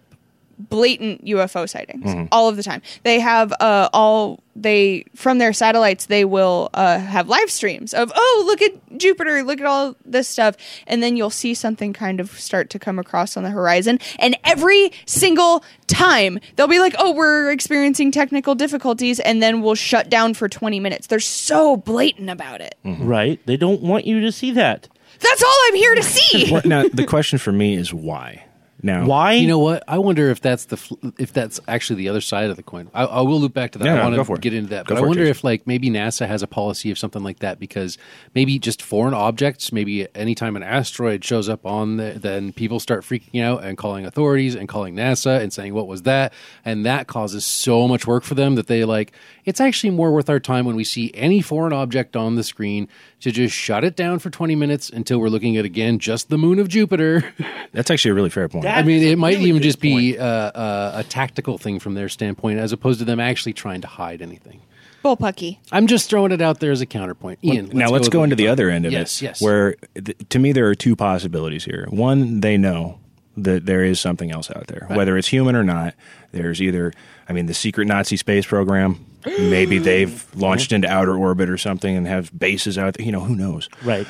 blatant 0.58 1.24
UFO 1.24 1.68
sightings 1.68 2.28
all 2.32 2.48
of 2.48 2.56
the 2.56 2.62
time. 2.62 2.82
They 3.02 3.20
have 3.20 3.52
uh, 3.60 3.88
all 3.92 4.40
they 4.54 5.04
from 5.14 5.38
their 5.38 5.52
satellites. 5.52 6.06
They 6.06 6.24
will 6.24 6.68
uh, 6.74 6.98
have 6.98 7.28
live 7.28 7.50
streams 7.50 7.94
of 7.94 8.12
oh 8.14 8.44
look 8.46 8.60
at 8.62 8.98
Jupiter, 8.98 9.42
look 9.42 9.60
at 9.60 9.66
all 9.66 9.96
this 10.04 10.28
stuff, 10.28 10.56
and 10.86 11.02
then 11.02 11.16
you'll 11.16 11.30
see 11.30 11.54
something 11.54 11.92
kind 11.92 12.20
of 12.20 12.30
start 12.38 12.70
to 12.70 12.78
come 12.78 12.98
across 12.98 13.36
on 13.36 13.44
the 13.44 13.50
horizon. 13.50 13.98
And 14.18 14.36
every 14.44 14.92
single 15.06 15.64
time 15.86 16.38
they'll 16.56 16.68
be 16.68 16.80
like, 16.80 16.94
oh 16.98 17.12
we're 17.12 17.50
experiencing 17.50 18.10
technical 18.12 18.54
difficulties, 18.54 19.20
and 19.20 19.42
then 19.42 19.62
we'll 19.62 19.74
shut 19.74 20.10
down 20.10 20.34
for 20.34 20.48
twenty 20.48 20.80
minutes. 20.80 21.06
They're 21.06 21.20
so 21.20 21.76
blatant 21.76 22.30
about 22.30 22.60
it. 22.60 22.74
right 22.84 23.40
they 23.46 23.56
don't 23.56 23.80
want 23.82 24.04
you 24.06 24.20
to 24.20 24.30
see 24.32 24.50
that 24.52 24.88
That's 25.20 25.42
all 25.42 25.56
I'm 25.68 25.74
here 25.74 25.94
to 25.94 26.02
see. 26.02 26.52
Well, 26.52 26.62
now, 26.64 26.84
the 26.92 27.06
question 27.14 27.38
for 27.38 27.52
me 27.52 27.74
is 27.74 27.94
why? 27.94 28.44
Now, 28.84 29.06
Why? 29.06 29.34
You 29.34 29.46
know 29.46 29.60
what? 29.60 29.84
I 29.86 29.98
wonder 29.98 30.30
if 30.30 30.40
that's 30.40 30.64
the 30.64 30.76
fl- 30.76 30.94
if 31.16 31.32
that's 31.32 31.60
actually 31.68 31.96
the 31.96 32.08
other 32.08 32.20
side 32.20 32.50
of 32.50 32.56
the 32.56 32.64
coin. 32.64 32.90
I, 32.92 33.04
I 33.04 33.20
will 33.20 33.40
loop 33.40 33.54
back 33.54 33.70
to 33.72 33.78
that. 33.78 33.84
Yeah, 33.84 34.04
I 34.04 34.08
want 34.10 34.26
to 34.26 34.36
get 34.38 34.52
into 34.52 34.70
that, 34.70 34.86
Go 34.86 34.94
but 34.94 34.98
I 34.98 35.00
for 35.00 35.06
it, 35.06 35.08
wonder 35.08 35.24
if 35.24 35.44
like 35.44 35.66
maybe 35.68 35.88
NASA 35.88 36.26
has 36.26 36.42
a 36.42 36.48
policy 36.48 36.90
of 36.90 36.98
something 36.98 37.22
like 37.22 37.38
that 37.38 37.60
because 37.60 37.96
maybe 38.34 38.58
just 38.58 38.82
foreign 38.82 39.14
objects. 39.14 39.72
Maybe 39.72 40.08
anytime 40.16 40.56
an 40.56 40.64
asteroid 40.64 41.24
shows 41.24 41.48
up 41.48 41.64
on 41.64 41.98
the, 41.98 42.14
then 42.16 42.52
people 42.52 42.80
start 42.80 43.04
freaking 43.04 43.42
out 43.42 43.62
and 43.62 43.78
calling 43.78 44.04
authorities 44.04 44.56
and 44.56 44.68
calling 44.68 44.96
NASA 44.96 45.40
and 45.40 45.52
saying 45.52 45.74
what 45.74 45.86
was 45.86 46.02
that, 46.02 46.32
and 46.64 46.84
that 46.84 47.06
causes 47.06 47.46
so 47.46 47.86
much 47.86 48.06
work 48.06 48.24
for 48.24 48.34
them 48.34 48.56
that 48.56 48.66
they 48.66 48.84
like. 48.84 49.12
It's 49.44 49.60
actually 49.60 49.90
more 49.90 50.12
worth 50.12 50.28
our 50.28 50.40
time 50.40 50.66
when 50.66 50.74
we 50.76 50.84
see 50.84 51.12
any 51.14 51.40
foreign 51.40 51.72
object 51.72 52.16
on 52.16 52.34
the 52.34 52.42
screen 52.44 52.88
to 53.22 53.30
just 53.30 53.54
shut 53.54 53.84
it 53.84 53.96
down 53.96 54.18
for 54.18 54.30
twenty 54.30 54.54
minutes 54.54 54.90
until 54.90 55.18
we're 55.18 55.28
looking 55.28 55.56
at 55.56 55.64
again 55.64 55.98
just 55.98 56.28
the 56.28 56.38
moon 56.38 56.58
of 56.58 56.68
Jupiter. 56.68 57.24
that's 57.72 57.90
actually 57.90 58.10
a 58.12 58.14
really 58.14 58.30
fair 58.30 58.48
point. 58.48 58.64
That- 58.64 58.78
I 58.78 58.82
mean, 58.82 59.02
it 59.02 59.18
might 59.18 59.36
really 59.36 59.48
even 59.48 59.62
good 59.62 59.68
just 59.68 59.80
be 59.80 60.18
uh, 60.18 60.24
uh, 60.24 60.92
a 60.96 61.04
tactical 61.04 61.58
thing 61.58 61.78
from 61.78 61.94
their 61.94 62.08
standpoint, 62.08 62.58
as 62.58 62.72
opposed 62.72 62.98
to 62.98 63.04
them 63.04 63.20
actually 63.20 63.54
trying 63.54 63.80
to 63.80 63.88
hide 63.88 64.22
anything. 64.22 64.60
Bullpucky. 65.04 65.58
I'm 65.72 65.88
just 65.88 66.08
throwing 66.08 66.30
it 66.30 66.40
out 66.40 66.60
there 66.60 66.70
as 66.70 66.80
a 66.80 66.86
counterpoint. 66.86 67.40
Ian, 67.42 67.70
now 67.72 67.88
let's 67.88 68.06
with 68.06 68.12
go 68.12 68.22
into 68.22 68.36
the 68.36 68.48
other 68.48 68.70
end 68.70 68.86
of 68.86 68.92
yes, 68.92 69.20
it. 69.20 69.24
Yes, 69.24 69.42
Where 69.42 69.74
th- 69.94 70.16
to 70.28 70.38
me 70.38 70.52
there 70.52 70.68
are 70.68 70.74
two 70.76 70.94
possibilities 70.94 71.64
here. 71.64 71.86
One, 71.90 72.40
they 72.40 72.56
know 72.56 73.00
that 73.36 73.66
there 73.66 73.82
is 73.84 73.98
something 73.98 74.30
else 74.30 74.50
out 74.50 74.66
there, 74.68 74.86
whether 74.90 75.16
it's 75.16 75.28
human 75.28 75.56
or 75.56 75.64
not. 75.64 75.94
There's 76.32 76.60
either, 76.62 76.92
I 77.28 77.32
mean, 77.32 77.46
the 77.46 77.54
secret 77.54 77.88
Nazi 77.88 78.16
space 78.16 78.46
program. 78.46 79.04
Maybe 79.26 79.78
they've 79.90 80.26
launched 80.34 80.72
into 80.72 80.88
outer 80.88 81.16
orbit 81.16 81.48
or 81.48 81.58
something 81.58 81.96
and 81.96 82.06
have 82.06 82.36
bases 82.38 82.78
out 82.78 82.94
there. 82.94 83.04
You 83.06 83.12
know, 83.12 83.20
who 83.20 83.36
knows? 83.36 83.68
right. 83.84 84.06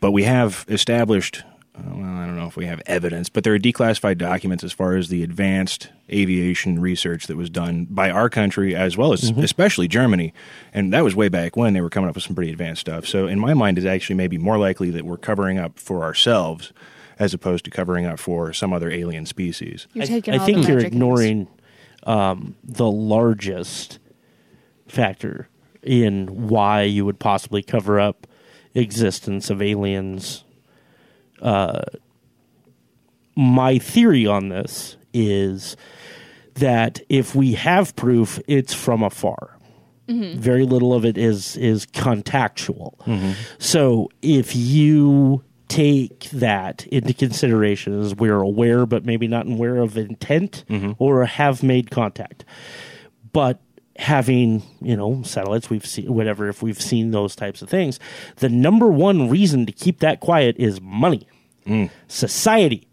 but 0.00 0.12
we 0.12 0.22
have 0.24 0.64
established 0.68 1.42
uh, 1.76 1.82
well 1.94 2.04
i 2.16 2.26
don't 2.26 2.36
know 2.36 2.46
if 2.46 2.56
we 2.56 2.66
have 2.66 2.80
evidence 2.86 3.28
but 3.28 3.44
there 3.44 3.54
are 3.54 3.58
declassified 3.58 4.18
documents 4.18 4.64
as 4.64 4.72
far 4.72 4.96
as 4.96 5.08
the 5.08 5.22
advanced 5.22 5.88
aviation 6.10 6.80
research 6.80 7.26
that 7.26 7.36
was 7.36 7.48
done 7.50 7.86
by 7.88 8.10
our 8.10 8.28
country 8.28 8.74
as 8.74 8.96
well 8.96 9.12
as 9.12 9.30
especially 9.38 9.86
germany 9.86 10.32
and 10.74 10.92
that 10.92 11.04
was 11.04 11.14
way 11.14 11.28
back 11.28 11.56
when 11.56 11.72
they 11.74 11.80
were 11.80 11.90
coming 11.90 12.08
up 12.08 12.14
with 12.16 12.24
some 12.24 12.34
pretty 12.34 12.50
advanced 12.50 12.80
stuff 12.80 13.06
so 13.06 13.26
in 13.26 13.38
my 13.38 13.54
mind 13.54 13.78
it's 13.78 13.86
actually 13.86 14.16
maybe 14.16 14.36
more 14.38 14.58
likely 14.58 14.90
that 14.90 15.04
we're 15.04 15.16
covering 15.16 15.58
up 15.58 15.78
for 15.78 16.02
ourselves 16.02 16.72
as 17.18 17.32
opposed 17.34 17.64
to 17.64 17.70
covering 17.70 18.04
up 18.06 18.18
for 18.18 18.52
some 18.52 18.72
other 18.72 18.90
alien 18.90 19.24
species 19.26 19.86
You're 19.92 20.04
I, 20.04 20.06
taking 20.06 20.34
I 20.34 20.38
all 20.38 20.46
think 20.46 20.62
the 20.62 20.68
you're 20.68 20.76
magic 20.76 20.92
in 20.92 20.98
this. 20.98 21.06
ignoring 21.06 21.48
um, 22.04 22.56
the 22.64 22.90
largest 22.90 23.98
factor 24.88 25.48
in 25.82 26.48
why 26.48 26.82
you 26.82 27.04
would 27.04 27.18
possibly 27.18 27.62
cover 27.62 27.98
up 28.00 28.26
existence 28.74 29.50
of 29.50 29.62
aliens. 29.62 30.44
Uh, 31.40 31.82
my 33.36 33.78
theory 33.78 34.26
on 34.26 34.48
this 34.48 34.96
is 35.14 35.76
that 36.54 37.00
if 37.08 37.34
we 37.34 37.54
have 37.54 37.96
proof, 37.96 38.38
it's 38.46 38.74
from 38.74 39.02
afar. 39.02 39.56
Very 40.38 40.64
little 40.66 40.92
of 40.92 41.04
it 41.04 41.16
is 41.16 41.56
is 41.56 41.86
contactual. 41.86 42.98
So 43.58 44.08
if 44.22 44.56
you 44.56 45.44
take 45.70 46.28
that 46.30 46.84
into 46.88 47.14
consideration 47.14 48.00
as 48.00 48.14
we're 48.16 48.40
aware 48.40 48.84
but 48.86 49.04
maybe 49.04 49.28
not 49.28 49.46
aware 49.46 49.76
of 49.76 49.96
intent 49.96 50.64
mm-hmm. 50.68 50.92
or 50.98 51.24
have 51.24 51.62
made 51.62 51.90
contact. 51.90 52.44
But 53.32 53.60
having 53.96 54.62
you 54.80 54.96
know 54.96 55.22
satellites 55.22 55.70
we've 55.70 55.86
seen 55.86 56.12
whatever 56.12 56.48
if 56.48 56.62
we've 56.62 56.80
seen 56.80 57.10
those 57.10 57.36
types 57.36 57.60
of 57.60 57.68
things 57.68 58.00
the 58.36 58.48
number 58.48 58.86
one 58.86 59.28
reason 59.28 59.66
to 59.66 59.72
keep 59.72 60.00
that 60.00 60.20
quiet 60.20 60.56
is 60.58 60.80
money. 60.80 61.26
Mm. 61.66 61.90
Society. 62.08 62.88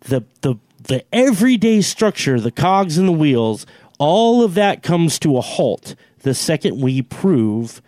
The 0.00 0.24
the 0.42 0.56
the 0.80 1.04
everyday 1.12 1.80
structure 1.80 2.38
the 2.38 2.52
cogs 2.52 2.96
and 2.96 3.08
the 3.08 3.12
wheels 3.12 3.66
all 3.98 4.44
of 4.44 4.54
that 4.54 4.82
comes 4.82 5.18
to 5.18 5.36
a 5.36 5.40
halt 5.40 5.96
the 6.20 6.34
second 6.34 6.80
we 6.80 7.02
prove 7.02 7.82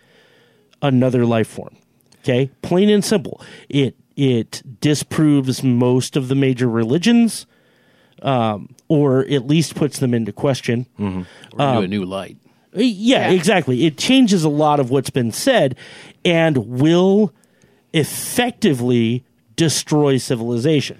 another 0.81 1.25
life 1.25 1.47
form. 1.47 1.75
Okay? 2.19 2.51
Plain 2.61 2.89
and 2.89 3.05
simple. 3.05 3.41
It 3.69 3.95
it 4.17 4.61
disproves 4.81 5.63
most 5.63 6.17
of 6.17 6.27
the 6.27 6.35
major 6.35 6.67
religions 6.67 7.45
um, 8.23 8.75
or 8.89 9.19
at 9.27 9.45
least 9.47 9.75
puts 9.75 9.99
them 9.99 10.13
into 10.13 10.33
question 10.33 10.87
Or 10.99 11.05
Um, 11.05 11.25
into 11.59 11.81
a 11.81 11.87
new 11.87 12.03
light. 12.03 12.35
Yeah, 12.73 13.29
Yeah. 13.29 13.31
exactly. 13.31 13.85
It 13.85 13.97
changes 13.97 14.43
a 14.43 14.49
lot 14.49 14.79
of 14.79 14.89
what's 14.89 15.09
been 15.11 15.31
said 15.31 15.75
and 16.25 16.57
will 16.57 17.31
effectively 17.93 19.23
destroy 19.55 20.17
civilization. 20.17 20.97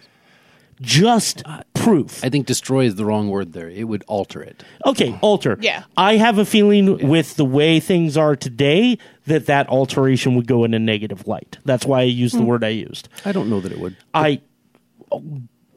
Just 0.81 1.43
proof. 1.73 2.23
I 2.23 2.29
think 2.29 2.45
destroy 2.45 2.85
is 2.85 2.95
the 2.95 3.05
wrong 3.05 3.29
word 3.29 3.53
there. 3.53 3.69
It 3.69 3.85
would 3.85 4.03
alter 4.07 4.41
it. 4.43 4.63
Okay, 4.85 5.17
alter. 5.21 5.57
Yeah. 5.59 5.83
I 5.97 6.17
have 6.17 6.37
a 6.37 6.45
feeling 6.45 7.07
with 7.07 7.35
the 7.35 7.45
way 7.45 7.79
things 7.79 8.15
are 8.17 8.35
today 8.35 8.97
that 9.25 9.47
that 9.47 9.67
alteration 9.69 10.35
would 10.35 10.47
go 10.47 10.63
in 10.63 10.73
a 10.73 10.79
negative 10.79 11.27
light. 11.27 11.57
That's 11.65 11.85
why 11.85 12.01
I 12.01 12.03
used 12.03 12.35
Hmm. 12.35 12.41
the 12.41 12.45
word 12.45 12.63
I 12.63 12.69
used. 12.69 13.09
I 13.25 13.31
don't 13.31 13.49
know 13.49 13.59
that 13.61 13.71
it 13.71 13.79
would. 13.79 13.95
I 14.13 14.41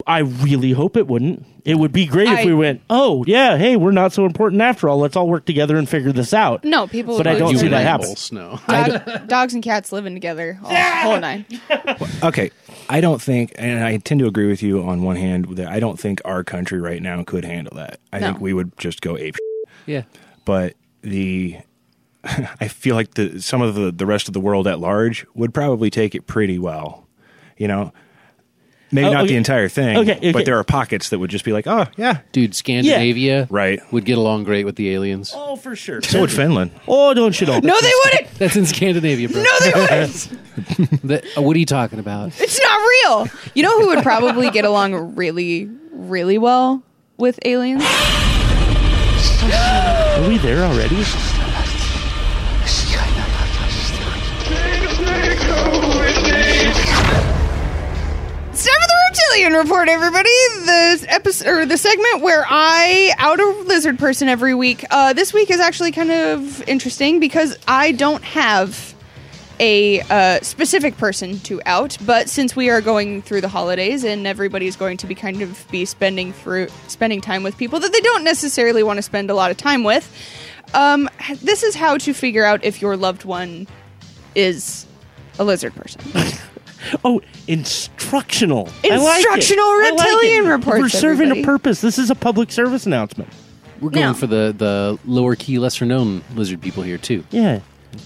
I 0.07 0.21
really 0.21 0.73
hope 0.73 0.97
it 0.97 1.07
wouldn't. 1.07 1.45
It 1.65 1.75
would 1.75 1.93
be 1.93 2.07
great 2.07 2.29
if 2.29 2.39
I- 2.39 2.45
we 2.47 2.55
went, 2.55 2.81
"Oh, 2.89 3.23
yeah, 3.27 3.59
hey, 3.59 3.77
we're 3.77 3.91
not 3.93 4.15
so 4.15 4.25
important 4.25 4.63
after 4.63 4.89
all. 4.89 4.99
Let's 4.99 5.15
all 5.15 5.29
work 5.29 5.45
together 5.45 5.77
and 5.77 5.87
figure 5.87 6.11
this 6.11 6.33
out." 6.33 6.65
No, 6.65 6.87
people 6.87 7.19
But 7.19 7.27
I 7.27 7.35
don't 7.39 7.57
see 7.59 7.69
that 7.69 7.85
minds. 7.85 8.31
happen. 8.31 8.39
No. 8.39 8.59
Dog, 8.67 9.27
dogs 9.29 9.53
and 9.55 9.63
cats 9.63 9.93
living 9.93 10.15
together, 10.15 10.59
all, 10.65 10.75
whole 10.75 11.21
nine. 11.21 11.45
Okay, 12.23 12.51
I 12.91 13.01
don't 13.01 13.23
think, 13.23 13.53
and 13.57 13.85
I 13.85 13.97
tend 13.99 14.19
to 14.21 14.27
agree 14.27 14.49
with 14.49 14.63
you 14.63 14.83
on 14.83 15.03
one 15.03 15.17
hand 15.17 15.57
that 15.57 15.69
I 15.69 15.79
don't 15.81 15.99
think 15.99 16.21
our 16.25 16.43
country 16.45 16.81
right 16.81 17.01
now 17.01 17.23
could 17.23 17.45
handle 17.45 17.75
that. 17.77 18.01
I 18.13 18.19
No. 18.19 18.27
think 18.29 18.41
we 18.41 18.53
would 18.53 18.77
just 18.79 19.01
go 19.01 19.17
ape. 19.17 19.37
Yeah. 19.87 20.03
But 20.45 20.75
the, 21.03 21.59
I 22.25 22.69
feel 22.69 22.97
like 22.97 23.15
the 23.15 23.41
some 23.41 23.63
of 23.63 23.75
the 23.77 23.91
the 23.93 24.07
rest 24.07 24.29
of 24.29 24.35
the 24.35 24.41
world 24.41 24.67
at 24.67 24.79
large 24.81 25.25
would 25.35 25.55
probably 25.55 25.89
take 25.91 26.15
it 26.15 26.27
pretty 26.27 26.59
well. 26.59 27.07
You 27.57 27.69
know, 27.69 27.93
maybe 28.93 29.07
Oh, 29.09 29.13
not 29.13 29.25
okay. 29.25 29.33
the 29.33 29.37
entire 29.37 29.69
thing. 29.69 29.97
Okay, 29.99 30.17
okay. 30.17 30.33
but 30.33 30.45
there 30.45 30.59
are 30.59 30.65
pockets 30.65 31.11
that 31.11 31.19
would 31.19 31.31
just 31.31 31.45
be 31.45 31.53
like, 31.53 31.67
oh 31.67 31.87
yeah, 31.97 32.21
Dude, 32.33 32.55
Scandinavia 32.55 33.47
Right. 33.51 33.81
would 33.93 34.05
get 34.05 34.19
along 34.19 34.45
great 34.45 34.65
with 34.65 34.77
the 34.77 34.91
aliens. 34.91 35.33
Oh, 35.35 35.57
for 35.57 35.75
sure. 35.77 36.03
so 36.03 36.21
would 36.21 36.31
Finland. 36.33 36.71
Oh, 36.89 37.15
don't 37.15 37.39
you 37.41 37.47
know? 37.47 37.59
No, 37.61 37.81
they 37.81 37.93
wouldn't. 38.05 38.35
That's 38.39 38.57
in 38.57 38.67
Scandinavia, 38.67 39.29
bro. 39.29 39.43
No, 39.43 39.51
they 39.61 39.73
wouldn't. 39.81 40.29
That- 41.05 41.25
uh, 41.37 41.43
what 41.43 41.57
are 41.57 41.59
you 41.59 41.67
talking 41.67 41.99
about? 41.99 42.33
It's 42.41 42.61
not 42.61 42.79
real. 42.79 43.29
You 43.55 43.63
know 43.63 43.81
who 43.81 43.89
would 43.89 44.03
probably 44.03 44.51
get 44.51 44.65
along 44.65 45.15
really, 45.17 45.69
really 45.93 46.39
well 46.39 46.83
with 47.17 47.39
aliens? 47.45 47.83
Are 49.43 50.29
we 50.29 50.39
there 50.39 50.65
already? 50.65 51.03
Reptilian 59.31 59.53
Report, 59.53 59.89
everybody. 59.89 60.29
The 60.65 61.07
episode 61.09 61.47
or 61.47 61.65
the 61.65 61.77
segment 61.77 62.21
where 62.21 62.45
I 62.49 63.15
out 63.17 63.39
a 63.39 63.47
lizard 63.65 63.97
person 63.97 64.29
every 64.29 64.57
week. 64.57 64.85
Uh, 64.91 65.13
this 65.13 65.33
week 65.33 65.51
is 65.51 65.61
actually 65.61 65.93
kind 65.93 66.11
of 66.11 66.69
interesting 66.69 67.21
because 67.21 67.57
I 67.69 67.93
don't 67.93 68.25
have 68.25 68.93
a 69.61 70.01
uh, 70.01 70.41
specific 70.41 70.97
person 70.97 71.39
to 71.41 71.63
out, 71.65 71.97
but 72.05 72.29
since 72.29 72.57
we 72.57 72.71
are 72.71 72.81
going 72.81 73.23
through 73.23 73.43
the 73.43 73.49
holidays 73.49 74.03
and 74.03 74.27
everybody's 74.27 74.75
going 74.75 74.97
to 74.97 75.07
be 75.07 75.15
kind 75.15 75.43
of 75.43 75.65
be 75.71 75.85
spending 75.85 76.33
through 76.33 76.67
spending 76.89 77.21
time 77.21 77.45
with 77.45 77.57
people 77.57 77.79
that 77.79 77.93
they 77.93 78.01
don't 78.01 78.25
necessarily 78.25 78.83
want 78.83 78.97
to 78.97 79.03
spend 79.03 79.31
a 79.31 79.35
lot 79.35 79.53
of 79.53 79.57
time 79.57 79.85
with, 79.85 80.13
um, 80.75 81.09
this 81.41 81.63
is 81.63 81.77
how 81.77 81.97
to 81.99 82.13
figure 82.13 82.45
out 82.45 82.65
if 82.65 82.83
your 82.83 82.97
loved 82.97 83.25
one 83.25 83.69
is 84.35 84.87
a 85.39 85.45
lizard 85.45 85.73
person. 85.77 86.01
Oh, 87.05 87.21
instructional. 87.49 88.69
I 88.85 88.97
like 88.97 89.15
it. 89.25 89.27
Instructional 89.27 89.65
I 89.65 89.91
like 89.91 90.01
reptilian 90.01 90.47
it. 90.47 90.49
reports, 90.49 90.81
We're 90.81 90.89
serving 90.89 91.27
everybody. 91.31 91.43
a 91.43 91.45
purpose. 91.47 91.81
This 91.81 91.99
is 91.99 92.11
a 92.11 92.15
public 92.15 92.51
service 92.53 92.87
announcement. 92.87 93.31
We're 93.81 93.91
going 93.91 94.07
Now- 94.07 94.13
for 94.15 94.27
the, 94.27 94.55
the 94.57 94.99
lower 95.07 95.37
key, 95.37 95.59
lesser 95.59 95.85
known 95.87 96.23
lizard 96.35 96.61
people 96.61 96.83
here, 96.83 96.99
too. 96.99 97.25
Yeah. 97.31 97.61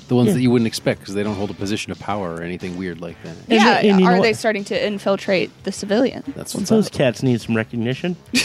The 0.08 0.14
ones 0.14 0.28
Yeah. 0.28 0.34
that 0.34 0.40
you 0.40 0.50
wouldn't 0.50 0.66
expect 0.66 1.00
because 1.00 1.14
they 1.14 1.22
don't 1.22 1.34
hold 1.34 1.50
a 1.50 1.54
position 1.54 1.92
of 1.92 1.98
power 1.98 2.34
or 2.37 2.42
anything 2.42 2.78
weird 2.78 3.00
like 3.02 3.22
that. 3.22 3.30
And 3.37 3.38
yeah, 3.48 3.64
the- 3.82 3.88
and 3.88 4.00
you 4.00 4.06
know 4.06 4.12
are 4.12 4.22
they 4.22 4.30
what? 4.30 4.37
starting 4.37 4.64
to 4.64 4.87
infiltrate 4.87 5.50
the 5.64 5.72
civilian? 5.72 6.22
That's 6.34 6.54
what's 6.54 6.70
Those 6.70 6.87
up. 6.87 6.92
cats 6.92 7.22
need 7.22 7.40
some 7.40 7.56
recognition. 7.56 8.16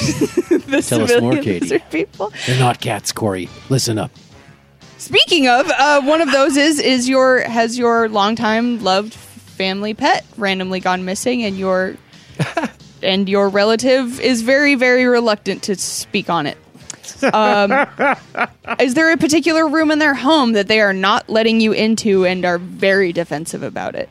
The 0.70 0.84
Tell 0.84 1.02
us 1.02 1.20
more, 1.22 1.34
Katie. 1.34 1.62
lizard 1.62 1.84
people. 1.90 2.32
They're 2.46 2.60
not 2.60 2.80
cats, 2.80 3.12
Kory. 3.12 3.50
Listen 3.70 3.98
up. 3.98 4.12
Speaking 5.00 5.48
of, 5.48 5.68
uh, 5.72 6.02
one 6.02 6.22
of 6.22 6.32
those 6.32 6.58
is 6.58 6.80
is 6.80 7.10
your 7.10 7.40
has 7.42 7.78
your 7.78 8.08
longtime 8.10 8.84
loved 8.84 9.14
family 9.60 9.94
pet 9.94 10.26
randomly 10.38 10.80
gone 10.80 11.04
missing, 11.04 11.44
and 11.44 11.58
your 11.58 11.98
and 13.04 13.28
your 13.28 13.50
relative 13.50 14.20
is 14.22 14.42
very 14.42 14.76
very 14.76 15.06
reluctant 15.06 15.64
to 15.64 15.76
speak 15.76 16.30
on 16.30 16.48
it. 16.48 16.58
Um, 17.34 17.86
is 18.80 18.94
there 18.94 19.12
a 19.12 19.18
particular 19.18 19.68
room 19.68 19.92
in 19.92 20.00
their 20.00 20.16
home 20.16 20.54
that 20.54 20.70
they 20.70 20.80
are 20.80 20.94
not 20.94 21.30
letting 21.30 21.60
you 21.60 21.74
into 21.74 22.26
and 22.26 22.46
are 22.46 22.58
very 22.58 23.12
defensive 23.12 23.62
about 23.62 23.96
it? 23.96 24.10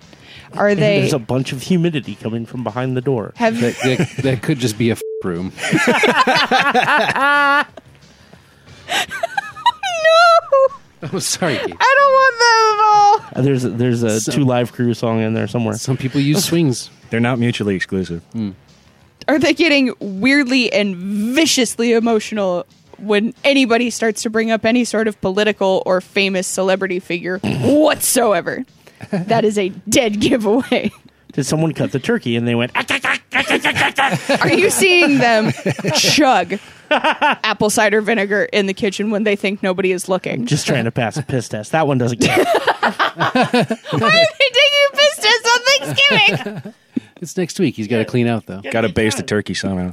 Are 0.52 0.74
they 0.74 1.00
There's 1.00 1.14
a 1.14 1.18
bunch 1.18 1.52
of 1.52 1.62
humidity 1.62 2.14
coming 2.14 2.44
from 2.44 2.62
behind 2.62 2.94
the 2.94 3.00
door. 3.00 3.32
have 3.36 3.58
That, 3.60 3.74
that, 3.84 4.22
that 4.22 4.42
could 4.42 4.58
just 4.58 4.76
be 4.76 4.90
a 4.90 4.92
f- 4.92 5.02
room. 5.24 5.52
no? 11.02 11.08
Oh, 11.12 11.18
sorry, 11.18 11.56
Kate. 11.56 11.64
I 11.78 11.94
don't 11.98 12.12
want 12.12 12.38
that 12.38 12.74
at 12.74 12.84
all. 13.34 13.40
Uh, 13.40 13.42
There's 13.44 13.64
a, 13.64 13.70
there's 13.70 14.02
a 14.02 14.20
So- 14.20 14.32
two 14.32 14.44
live 14.44 14.72
crew 14.72 14.94
song 14.94 15.20
in 15.20 15.34
there 15.34 15.46
somewhere. 15.46 15.74
Some 15.76 15.96
people 15.96 16.20
use 16.20 16.44
swings. 16.48 16.90
They're 17.10 17.20
not 17.20 17.38
mutually 17.38 17.74
exclusive. 17.76 18.22
Are 19.28 19.38
they 19.38 19.52
getting 19.54 19.92
weirdly 20.00 20.72
and 20.72 20.96
viciously 20.96 21.92
emotional 21.92 22.66
when 22.98 23.32
anybody 23.44 23.90
starts 23.90 24.22
to 24.22 24.30
bring 24.30 24.50
up 24.50 24.64
any 24.64 24.84
sort 24.84 25.06
of 25.08 25.20
political 25.20 25.82
or 25.86 26.00
famous 26.00 26.46
celebrity 26.46 26.98
figure 26.98 27.38
whatsoever? 27.42 28.64
That 29.10 29.44
is 29.44 29.56
a 29.58 29.68
dead 29.88 30.20
giveaway. 30.20 30.90
Did 31.32 31.44
someone 31.44 31.72
cut 31.72 31.92
the 31.92 31.98
turkey 31.98 32.36
and 32.36 32.48
they 32.48 32.54
went? 32.54 32.72
"Ah, 32.74 32.84
ah, 32.88 32.98
ah, 33.04 33.18
ah, 33.34 33.44
ah, 33.50 33.58
ah, 33.64 33.92
ah." 33.98 34.38
Are 34.42 34.52
you 34.52 34.70
seeing 34.70 35.18
them 35.18 35.52
chug 35.94 36.58
apple 36.90 37.70
cider 37.70 38.00
vinegar 38.00 38.44
in 38.52 38.66
the 38.66 38.74
kitchen 38.74 39.10
when 39.10 39.24
they 39.24 39.36
think 39.36 39.62
nobody 39.62 39.92
is 39.92 40.08
looking? 40.08 40.46
Just 40.46 40.66
trying 40.66 40.84
to 40.84 40.90
pass 40.90 41.16
a 41.16 41.22
piss 41.22 41.48
test. 41.48 41.72
That 41.72 41.86
one 41.86 41.98
doesn't 41.98 42.20
count. 42.20 42.48
Why 42.48 43.30
are 43.34 43.68
they 43.92 44.50
taking 44.56 44.84
a 44.86 44.96
piss 44.96 45.16
test 45.16 45.46
on 45.46 45.60
Thanksgiving? 45.64 46.74
It's 47.20 47.36
next 47.36 47.58
week. 47.58 47.74
He's 47.76 47.88
got 47.88 47.98
to 47.98 48.04
clean 48.04 48.26
out, 48.26 48.46
though. 48.46 48.60
Got 48.60 48.82
to 48.82 48.88
baste 48.88 49.16
the 49.16 49.22
turkey 49.22 49.54
somehow. 49.54 49.92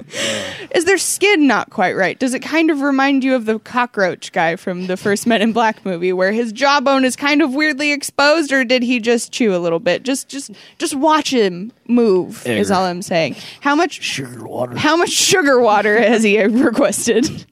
Is 0.73 0.85
their 0.85 0.97
skin 0.97 1.47
not 1.47 1.69
quite 1.69 1.93
right? 1.93 2.17
Does 2.19 2.33
it 2.33 2.41
kind 2.41 2.69
of 2.69 2.81
remind 2.81 3.23
you 3.23 3.35
of 3.35 3.45
the 3.45 3.59
cockroach 3.59 4.31
guy 4.31 4.55
from 4.55 4.88
the 4.88 4.97
first 4.97 5.25
Men 5.25 5.41
in 5.41 5.53
Black 5.53 5.85
movie, 5.85 6.13
where 6.13 6.31
his 6.31 6.51
jawbone 6.51 7.05
is 7.05 7.15
kind 7.15 7.41
of 7.41 7.53
weirdly 7.53 7.91
exposed, 7.91 8.51
or 8.51 8.63
did 8.63 8.83
he 8.83 8.99
just 8.99 9.31
chew 9.31 9.55
a 9.55 9.57
little 9.57 9.79
bit? 9.79 10.03
Just, 10.03 10.27
just, 10.29 10.51
just 10.77 10.95
watch 10.95 11.31
him 11.31 11.71
move. 11.88 12.45
Is 12.45 12.71
all 12.71 12.83
I'm 12.83 13.01
saying. 13.01 13.35
How 13.61 13.75
much 13.75 14.01
Sugar 14.01 14.45
water. 14.45 14.77
How 14.77 14.95
much 14.95 15.09
sugar 15.09 15.59
water 15.59 15.97
has 15.97 16.23
he 16.23 16.41
requested? 16.41 17.45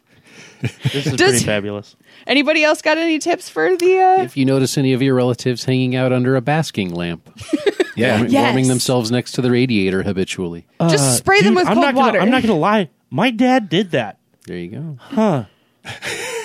This 0.64 1.06
is 1.08 1.14
Does- 1.14 1.32
pretty 1.32 1.46
fabulous. 1.46 1.96
Anybody 2.26 2.64
else 2.64 2.82
got 2.82 2.98
any 2.98 3.20
tips 3.20 3.50
for 3.50 3.76
the? 3.76 4.00
Uh, 4.00 4.24
If 4.24 4.38
you 4.38 4.46
notice 4.46 4.78
any 4.78 4.94
of 4.94 5.02
your 5.02 5.14
relatives 5.16 5.66
hanging 5.66 5.96
out 5.96 6.12
under 6.14 6.36
a 6.36 6.42
basking 6.42 6.94
lamp, 6.94 7.30
Yeah. 7.96 8.16
warming, 8.16 8.32
Yes. 8.32 8.44
warming 8.46 8.68
themselves 8.70 9.12
next 9.12 9.34
to 9.34 9.42
the 9.42 9.52
radiator 9.52 10.02
habitually. 10.04 10.66
just 10.90 11.18
spray 11.18 11.38
them 11.42 11.50
Dude, 11.54 11.56
with 11.58 11.68
I'm 11.68 11.74
cold 11.76 11.86
not 11.86 11.96
gonna, 11.96 12.06
water. 12.08 12.20
I'm 12.22 12.30
not 12.32 12.42
going 12.42 12.54
to 12.54 12.60
lie. 12.60 12.90
My 13.10 13.30
dad 13.30 13.70
did 13.70 13.92
that. 13.92 14.18
There 14.48 14.58
you 14.58 14.98
go. 15.16 15.46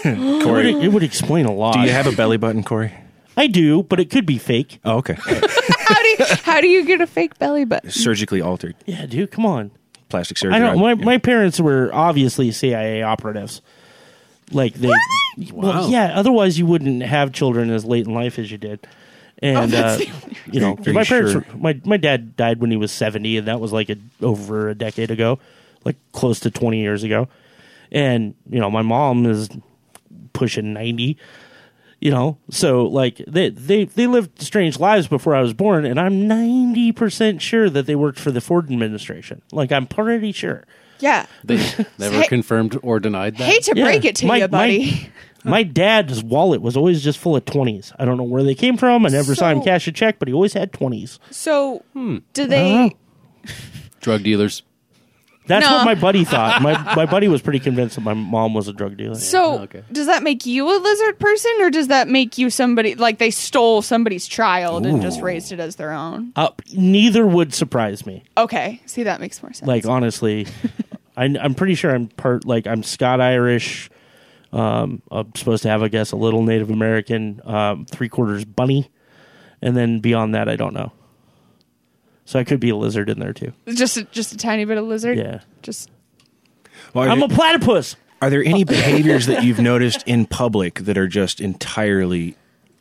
It 0.05 0.17
would, 0.19 0.43
Kory, 0.45 0.73
it 0.73 0.93
would 0.93 1.03
explain 1.03 1.47
a 1.47 1.53
lot. 1.53 1.75
do 1.75 1.81
you 1.81 1.91
have 1.91 2.07
a 2.07 2.13
belly 2.13 2.37
button, 2.37 2.63
Kory? 2.63 2.93
I 3.37 3.47
do, 3.47 3.83
but 3.83 3.99
it 4.01 4.11
could 4.11 4.27
be 4.27 4.39
fake. 4.39 4.81
Oh, 4.85 4.97
okay. 4.99 5.15
how 5.21 6.03
do 6.03 6.09
you, 6.09 6.17
how 6.43 6.61
do 6.61 6.69
you 6.69 6.85
get 6.85 7.01
a 7.01 7.07
fake 7.07 7.39
belly 7.39 7.65
button? 7.65 7.91
Surgically 7.91 8.41
altered 8.41 8.75
Yeah, 8.87 9.07
dude, 9.07 9.31
come 9.31 9.45
on. 9.47 9.71
plastic 10.09 10.39
surgery. 10.39 10.57
I 10.57 10.59
don't. 10.61 10.79
My, 10.81 10.93
Yeah. 10.93 11.05
my 11.05 11.19
parents 11.19 11.61
were 11.61 11.91
obviously 11.93 12.51
CIA 12.53 13.03
operatives. 13.03 13.61
Like 14.53 14.75
they, 14.75 14.89
well, 15.53 15.83
Wow. 15.85 15.89
yeah. 15.89 16.13
Otherwise, 16.15 16.59
you 16.59 16.67
wouldn't 16.67 17.03
have 17.03 17.33
children 17.33 17.71
as 17.71 17.85
late 17.85 18.07
in 18.07 18.15
life 18.15 18.39
as 18.39 18.51
you 18.51 18.59
did. 18.59 18.87
And 19.41 19.73
uh, 19.75 19.99
you 20.51 20.61
know, 20.61 20.77
Are 20.87 20.93
my 20.93 21.01
you 21.03 21.07
parents. 21.07 21.33
sure? 21.33 21.45
Were, 21.53 21.57
my 21.59 21.81
my 21.85 21.97
dad 21.97 22.35
died 22.37 22.61
when 22.61 22.71
he 22.71 22.77
was 22.77 22.91
seventy, 22.91 23.37
and 23.37 23.47
that 23.47 23.61
was 23.61 23.73
like 23.73 23.89
a, 23.89 23.97
over 24.21 24.69
a 24.69 24.75
decade 24.75 25.11
ago, 25.13 25.39
like 25.85 25.97
close 26.13 26.41
to 26.41 26.51
twenty 26.51 26.81
years 26.81 27.05
ago. 27.05 27.29
And 27.93 28.35
you 28.51 28.59
know, 28.59 28.71
my 28.71 28.83
mom 28.83 29.27
is 29.27 29.49
pushing 30.33 30.73
ninety. 30.73 31.19
You 32.01 32.13
know, 32.13 32.39
so 32.49 32.85
like 32.85 33.17
they 33.27 33.49
they 33.51 33.85
they 33.85 34.07
lived 34.07 34.41
strange 34.41 34.79
lives 34.79 35.09
before 35.09 35.35
I 35.35 35.41
was 35.41 35.53
born, 35.53 35.85
and 35.85 35.99
I'm 35.99 36.29
ninety 36.29 36.93
percent 36.93 37.43
sure 37.43 37.69
that 37.69 37.87
they 37.87 37.97
worked 37.97 38.21
for 38.21 38.31
the 38.31 38.41
Ford 38.41 38.71
administration. 38.71 39.43
Like 39.51 39.73
I'm 39.73 39.87
pretty 39.87 40.31
sure. 40.31 40.65
Yeah. 41.01 41.27
They 41.45 41.57
never 41.99 42.21
Hey- 42.23 42.27
confirmed 42.29 42.79
or 42.83 43.01
denied 43.01 43.37
that. 43.39 43.45
Hate 43.45 43.65
to 43.65 43.73
Yeah. 43.77 43.85
break 43.85 44.05
it 44.05 44.15
to 44.17 44.27
My- 44.27 44.37
you, 44.39 44.49
buddy. 44.49 45.11
My, 45.45 45.51
my 45.51 45.63
dad's 45.65 46.23
wallet 46.23 46.63
was 46.63 46.77
always 46.77 47.03
just 47.03 47.19
full 47.19 47.35
of 47.35 47.45
twenties. 47.45 47.93
I 47.99 48.05
don't 48.05 48.17
know 48.17 48.23
where 48.23 48.45
they 48.45 48.55
came 48.55 48.77
from. 48.77 49.05
I 49.05 49.09
never 49.09 49.35
saw 49.35 49.49
him 49.51 49.61
cash 49.63 49.89
a 49.89 49.93
check, 49.93 50.21
but 50.21 50.29
he 50.29 50.35
always 50.35 50.53
had 50.53 50.73
twenties. 50.73 51.19
so, 51.31 51.83
Hmm. 51.95 52.19
do 52.33 52.47
they? 52.47 52.95
Drug 54.01 54.23
dealers. 54.23 54.63
That's 55.49 55.67
No. 55.69 55.77
what 55.79 55.85
my 55.85 55.95
buddy 55.97 56.25
thought. 56.33 56.63
My 56.63 56.95
my 56.95 57.07
buddy 57.07 57.27
was 57.27 57.43
pretty 57.43 57.59
convinced 57.59 57.97
that 57.97 58.03
my 58.03 58.15
mom 58.15 58.55
was 58.55 58.69
a 58.69 58.73
drug 58.73 58.97
dealer. 58.97 59.17
So, 59.17 59.61
okay. 59.63 59.83
does 59.91 60.07
that 60.07 60.23
make 60.23 60.47
you 60.47 60.69
a 60.69 60.79
lizard 60.79 61.19
person, 61.19 61.51
or 61.61 61.71
does 61.71 61.89
that 61.89 62.07
make 62.09 62.39
you 62.39 62.51
somebody 62.51 62.95
like 62.95 63.19
they 63.19 63.31
stole 63.33 63.83
somebody's 63.83 64.29
child 64.29 64.87
and 64.87 65.03
just 65.03 65.21
raised 65.21 65.51
it 65.51 65.59
as 65.59 65.77
their 65.77 65.91
own? 65.91 66.33
Uh, 66.37 66.51
neither 66.73 67.27
would 67.27 67.53
surprise 67.55 68.07
me. 68.07 68.23
Okay, 68.37 68.81
see 68.87 69.03
that 69.03 69.21
makes 69.21 69.43
more 69.43 69.53
sense. 69.53 69.67
Like 69.67 69.87
honestly, 69.87 70.47
I, 71.17 71.25
I'm 71.25 71.55
pretty 71.55 71.75
sure 71.75 71.95
I'm 71.95 72.07
part 72.09 72.45
like 72.45 72.67
I'm 72.67 72.83
Scott 72.85 73.21
Irish. 73.21 73.91
Um, 74.53 75.03
I'm 75.11 75.35
supposed 75.35 75.63
to 75.65 75.69
have, 75.69 75.83
I 75.83 75.89
guess, 75.89 76.13
a 76.13 76.17
little 76.17 76.43
Native 76.43 76.71
American, 76.71 77.43
um, 77.45 77.85
three 77.85 78.09
quarters 78.09 78.45
bunny, 78.47 78.91
and 79.61 79.77
then 79.77 80.01
beyond 80.01 80.35
that, 80.35 80.49
I 80.49 80.57
don't 80.57 80.73
know. 80.73 80.93
So 82.29 82.39
I 82.39 82.45
could 82.45 82.61
be 82.61 82.69
a 82.69 82.77
lizard 82.77 83.09
in 83.09 83.19
there 83.21 83.33
too. 83.33 83.55
just 83.69 83.97
a, 83.97 84.05
just 84.05 84.35
a 84.35 84.37
tiny 84.37 84.67
bit 84.67 84.77
of 84.77 84.85
lizard. 84.85 85.17
Yeah, 85.17 85.41
Just 85.63 85.91
Well, 86.93 87.07
are, 87.07 87.09
I'm 87.09 87.23
a 87.23 87.29
platypus. 87.29 87.97
are 88.21 88.29
there 88.29 88.45
any 88.45 88.65
behaviors 88.65 89.25
that 89.29 89.43
you've 89.45 89.59
noticed 89.59 90.03
in 90.07 90.27
public 90.27 90.75
that 90.81 90.99
are 90.99 91.09
just 91.09 91.41
entirely 91.41 92.37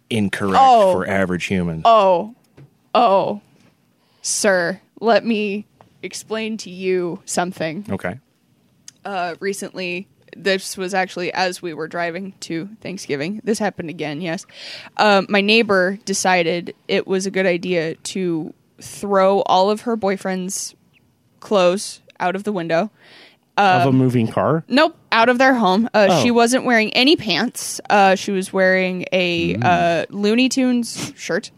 incorrect 0.09 0.57
Oh. 0.59 0.91
for 0.91 1.07
average 1.07 1.45
humans? 1.45 1.83
oh, 1.85 2.35
oh, 2.93 3.39
sir. 4.21 4.81
Let 4.99 5.23
me 5.25 5.65
explain 6.03 6.57
to 6.57 6.69
you 6.69 7.21
something. 7.23 7.85
Okay. 7.89 8.19
uh, 9.05 9.35
recently. 9.39 10.09
This 10.35 10.75
was 10.75 10.93
actually 10.93 11.31
as 11.33 11.61
we 11.61 11.73
were 11.73 11.87
driving 11.87 12.33
to 12.41 12.67
Thanksgiving. 12.81 13.39
This 13.45 13.59
happened 13.59 13.89
again, 13.89 14.19
yes. 14.19 14.45
Um, 14.97 15.25
my 15.29 15.39
neighbor 15.39 15.97
decided 16.03 16.75
it 16.89 17.07
was 17.07 17.25
a 17.25 17.31
good 17.31 17.45
idea 17.45 17.95
to 17.95 18.53
throw 18.81 19.41
all 19.41 19.69
of 19.69 19.81
her 19.81 19.95
boyfriend's 19.95 20.75
clothes 21.39 22.01
out 22.19 22.35
of 22.35 22.43
the 22.43 22.51
window. 22.51 22.89
of 23.57 23.87
a 23.87 23.91
moving 23.91 24.27
car. 24.27 24.63
Nope, 24.67 24.95
out 25.11 25.29
of 25.29 25.37
their 25.39 25.53
home. 25.55 25.89
Uh, 25.93 26.07
Oh. 26.09 26.23
She 26.23 26.31
wasn't 26.31 26.63
wearing 26.65 26.91
any 26.93 27.15
pants. 27.15 27.81
Uh, 27.89 28.15
she 28.15 28.31
was 28.31 28.51
wearing 28.53 29.05
a 29.11 29.55
uh, 29.55 30.05
Looney 30.09 30.49
Tunes 30.49 31.11
shirt. 31.15 31.51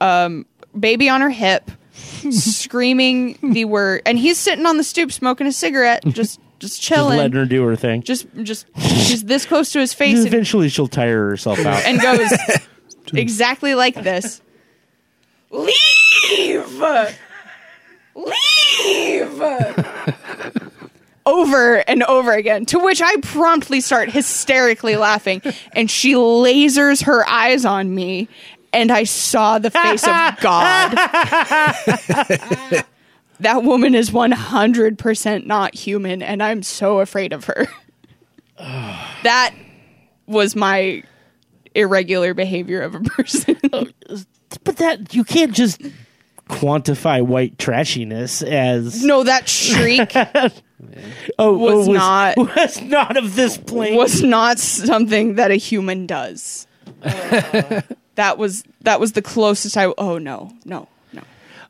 Um, 0.00 0.46
baby 0.78 1.08
on 1.08 1.20
her 1.20 1.30
hip, 1.30 1.70
screaming 2.30 3.38
the 3.42 3.64
word, 3.64 4.02
and 4.06 4.18
he's 4.18 4.38
sitting 4.38 4.66
on 4.66 4.76
the 4.76 4.84
stoop 4.84 5.12
smoking 5.12 5.46
a 5.46 5.52
cigarette, 5.52 6.04
just 6.06 6.14
just 6.14 6.40
Just 6.60 6.82
chilling. 6.82 7.18
letting 7.18 7.36
her 7.36 7.46
do 7.46 7.62
her 7.64 7.76
thing. 7.76 8.02
just 8.02 8.26
just 8.42 8.66
she's 8.78 9.24
this 9.24 9.44
close 9.46 9.72
to 9.72 9.80
his 9.80 9.92
face 9.94 10.18
and, 10.18 10.26
Eventually, 10.26 10.68
she'll 10.68 10.88
tire 10.88 11.28
herself 11.30 11.58
out. 11.60 11.84
and 11.84 12.00
goes 12.00 12.30
exactly 13.12 13.74
like 13.74 13.94
this 13.94 14.40
leave 15.50 15.74
leave 16.30 16.82
leave. 18.14 19.44
over 21.26 21.76
and 21.88 22.02
over 22.04 22.32
again 22.32 22.64
to 22.66 22.78
which 22.78 23.00
i 23.02 23.16
promptly 23.22 23.80
start 23.80 24.10
hysterically 24.10 24.96
laughing 24.96 25.42
and 25.72 25.90
she 25.90 26.14
lasers 26.14 27.04
her 27.04 27.26
eyes 27.28 27.64
on 27.64 27.94
me 27.94 28.28
and 28.72 28.90
i 28.92 29.04
saw 29.04 29.58
the 29.58 29.70
face 29.70 30.04
of 30.04 30.10
god 30.40 30.92
that 33.40 33.64
woman 33.64 33.94
is 33.94 34.10
100% 34.10 35.46
not 35.46 35.74
human 35.74 36.22
and 36.22 36.42
i'm 36.42 36.62
so 36.62 37.00
afraid 37.00 37.32
of 37.32 37.44
her 37.44 37.66
that 38.58 39.54
was 40.26 40.54
my 40.54 41.02
irregular 41.74 42.34
behavior 42.34 42.80
of 42.82 42.94
a 42.94 43.00
person. 43.00 43.56
but 44.62 44.76
that 44.76 45.14
you 45.14 45.24
can't 45.24 45.52
just 45.52 45.82
quantify 46.54 47.24
white 47.24 47.56
trashiness 47.58 48.42
as 48.46 49.04
no, 49.04 49.24
that 49.24 49.48
shriek 49.48 50.14
oh, 51.38 51.52
was 51.56 51.88
oh, 51.88 51.92
not- 51.92 52.36
was 52.36 52.80
not 52.82 53.16
of 53.16 53.34
this 53.34 53.58
plane. 53.58 53.96
was 53.96 54.22
not 54.22 54.58
something 54.58 55.34
that 55.34 55.50
a 55.50 55.56
human 55.56 56.06
does. 56.06 56.66
that 57.00 58.38
was 58.38 58.64
that 58.82 59.00
was 59.00 59.12
the 59.12 59.22
closest 59.22 59.76
I. 59.76 59.86
Oh 59.98 60.18
no, 60.18 60.52
no, 60.64 60.80
no. 60.80 60.88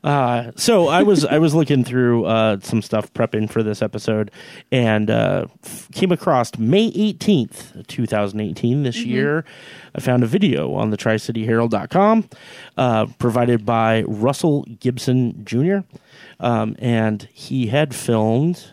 Uh, 0.05 0.51
so 0.55 0.87
I 0.87 1.01
was 1.01 1.25
I 1.25 1.39
was 1.39 1.55
looking 1.55 1.83
through 1.83 2.25
uh, 2.25 2.59
some 2.61 2.83
stuff 2.83 3.11
prepping 3.13 3.49
for 3.49 3.63
this 3.63 3.81
episode, 3.81 4.29
and 4.71 5.09
uh, 5.09 5.47
f- 5.63 5.89
came 5.93 6.11
across 6.11 6.55
May 6.59 6.91
eighteenth, 6.93 7.75
two 7.87 8.05
thousand 8.05 8.39
eighteen. 8.41 8.83
This 8.83 8.97
year, 9.03 9.43
I 9.95 10.01
found 10.01 10.21
a 10.23 10.27
video 10.27 10.75
on 10.75 10.91
the 10.91 10.97
TriCityHerald.com, 10.97 12.29
uh, 12.77 13.07
provided 13.17 13.65
by 13.65 14.03
Russell 14.03 14.63
Gibson 14.79 15.43
Jr. 15.43 15.77
Um, 16.39 16.75
and 16.77 17.27
he 17.33 17.67
had 17.67 17.95
filmed 17.95 18.63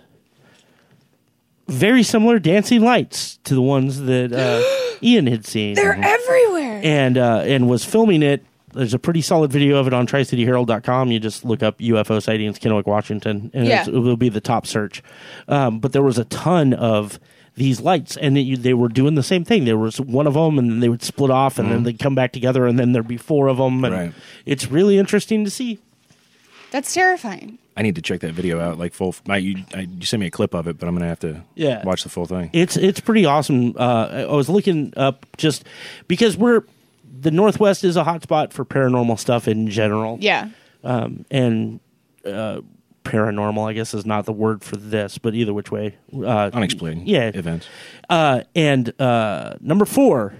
very 1.69 2.03
similar 2.03 2.39
dancing 2.39 2.83
lights 2.83 3.39
to 3.45 3.55
the 3.55 3.63
ones 3.63 4.01
that 4.03 4.33
uh, 4.35 4.63
Ian 5.03 5.27
had 5.29 5.47
seen 5.47 5.77
They're 5.77 5.95
everywhere. 5.95 6.81
and 6.85 7.17
uh, 7.17 7.43
and 7.47 7.71
was 7.71 7.87
filming 7.87 8.23
it. 8.23 8.45
There's 8.73 8.95
a 8.95 8.99
pretty 8.99 9.21
solid 9.21 9.51
video 9.53 9.77
of 9.77 9.87
it 9.87 9.93
on 9.93 10.07
TriCityHerald.com. 10.07 11.11
You 11.11 11.21
just 11.21 11.45
look 11.45 11.63
up 11.63 11.79
UFO 11.79 12.23
sightings 12.23 12.59
Kennewick, 12.59 12.87
Washington, 12.87 13.51
and 13.53 13.67
Yeah. 13.67 13.81
it's, 13.81 13.89
it 13.89 13.93
will 13.99 14.17
be 14.17 14.29
the 14.29 14.41
top 14.41 14.67
search. 14.67 15.03
Um, 15.49 15.79
but 15.79 15.93
there 15.93 16.03
was 16.03 16.19
a 16.19 16.25
ton 16.25 16.73
of 16.73 17.19
these 17.55 17.81
lights, 17.81 18.17
and 18.17 18.35
they, 18.37 18.55
they 18.55 18.73
were 18.73 18.89
doing 18.89 19.15
the 19.15 19.23
same 19.23 19.45
thing. 19.45 19.67
There 19.67 19.77
was 19.77 20.01
one 20.01 20.27
of 20.27 20.35
them, 20.35 20.59
and 20.59 20.71
then 20.71 20.81
they 20.81 20.89
would 20.89 21.03
split 21.03 21.31
off, 21.31 21.59
and 21.59 21.71
then 21.71 21.83
they'd 21.83 21.99
come 21.99 22.15
back 22.15 22.33
together, 22.33 22.67
and 22.67 22.79
then 22.79 22.93
there'd 22.93 23.07
be 23.07 23.19
four 23.19 23.49
of 23.49 23.59
them. 23.59 23.85
And 23.85 23.95
Right. 23.95 24.13
It's 24.47 24.71
really 24.71 24.99
interesting 24.99 25.45
to 25.45 25.51
see. 25.51 25.79
That's 26.71 26.95
terrifying. 26.95 27.59
I 27.77 27.83
need 27.83 27.97
to 27.97 28.03
check 28.03 28.21
that 28.21 28.33
video 28.33 28.59
out. 28.61 28.79
Like 28.79 28.95
full. 28.95 29.15
I, 29.29 29.37
you, 29.37 29.65
I, 29.75 29.81
you 29.81 30.07
sent 30.07 30.21
me 30.21 30.27
a 30.27 30.31
clip 30.31 30.55
of 30.55 30.67
it, 30.67 30.79
but 30.79 30.89
I'm 30.89 30.95
gonna 30.95 31.09
have 31.09 31.21
to 31.21 31.43
Yeah. 31.55 31.83
watch 31.85 32.03
the 32.03 32.09
full 32.09 32.25
thing. 32.27 32.49
It's 32.55 32.77
it's 32.79 33.01
pretty 33.01 33.25
awesome. 33.27 33.75
Uh, 33.79 34.09
I 34.11 34.21
I 34.23 34.33
was 34.33 34.49
looking 34.49 34.93
up 34.97 35.27
just 35.37 35.65
because 36.09 36.37
we're 36.37 36.63
the 37.23 37.31
Northwest 37.31 37.85
is 37.85 37.97
a 37.97 38.05
hotspot 38.05 38.53
for 38.53 38.65
paranormal 38.65 39.19
stuff 39.19 39.49
in 39.49 39.69
general. 39.69 40.19
Yeah. 40.21 40.49
um, 40.85 41.25
and 41.31 41.81
uh, 42.27 42.61
paranormal, 43.05 43.69
I 43.69 43.73
guess, 43.73 43.95
is 43.95 44.05
not 44.07 44.27
the 44.27 44.33
word 44.33 44.63
for 44.63 44.77
this, 44.77 45.19
but 45.19 45.35
either 45.35 45.53
which 45.55 45.71
way, 45.71 45.97
uh, 46.15 46.51
Unexplained. 46.53 47.09
Yeah. 47.09 47.31
Events. 47.35 47.67
Uh, 48.09 48.43
and 48.55 48.93
uh, 49.01 49.55
number 49.61 49.85
four 49.85 50.35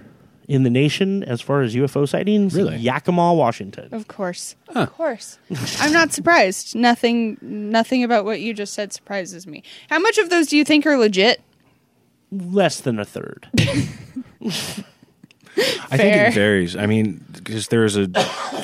in 0.47 0.63
the 0.63 0.69
nation 0.69 1.23
as 1.23 1.39
far 1.41 1.61
as 1.61 1.73
UFO 1.75 2.07
sightings, 2.07 2.53
Really? 2.53 2.77
Yakima, 2.77 3.33
Washington. 3.33 3.89
Of 3.93 4.07
course. 4.09 4.55
Of 4.69 4.91
course. 4.93 5.37
I'm 5.79 5.93
not 5.93 6.11
surprised. 6.13 6.75
Nothing 6.75 7.37
nothing 7.41 8.03
about 8.03 8.25
what 8.25 8.41
you 8.41 8.53
just 8.53 8.73
said 8.73 8.91
surprises 8.93 9.47
me. 9.47 9.63
How 9.89 9.99
much 9.99 10.17
of 10.17 10.29
those 10.29 10.47
do 10.47 10.57
you 10.57 10.65
think 10.65 10.85
are 10.85 10.97
legit? 10.97 11.41
Less 12.31 12.81
than 12.81 12.99
a 12.99 13.05
third. 13.05 13.47
I 15.57 15.97
think 15.97 16.15
it 16.15 16.33
varies. 16.33 16.75
I 16.75 16.85
mean, 16.85 17.23
because 17.31 17.67
there's 17.67 17.95
a 17.95 18.07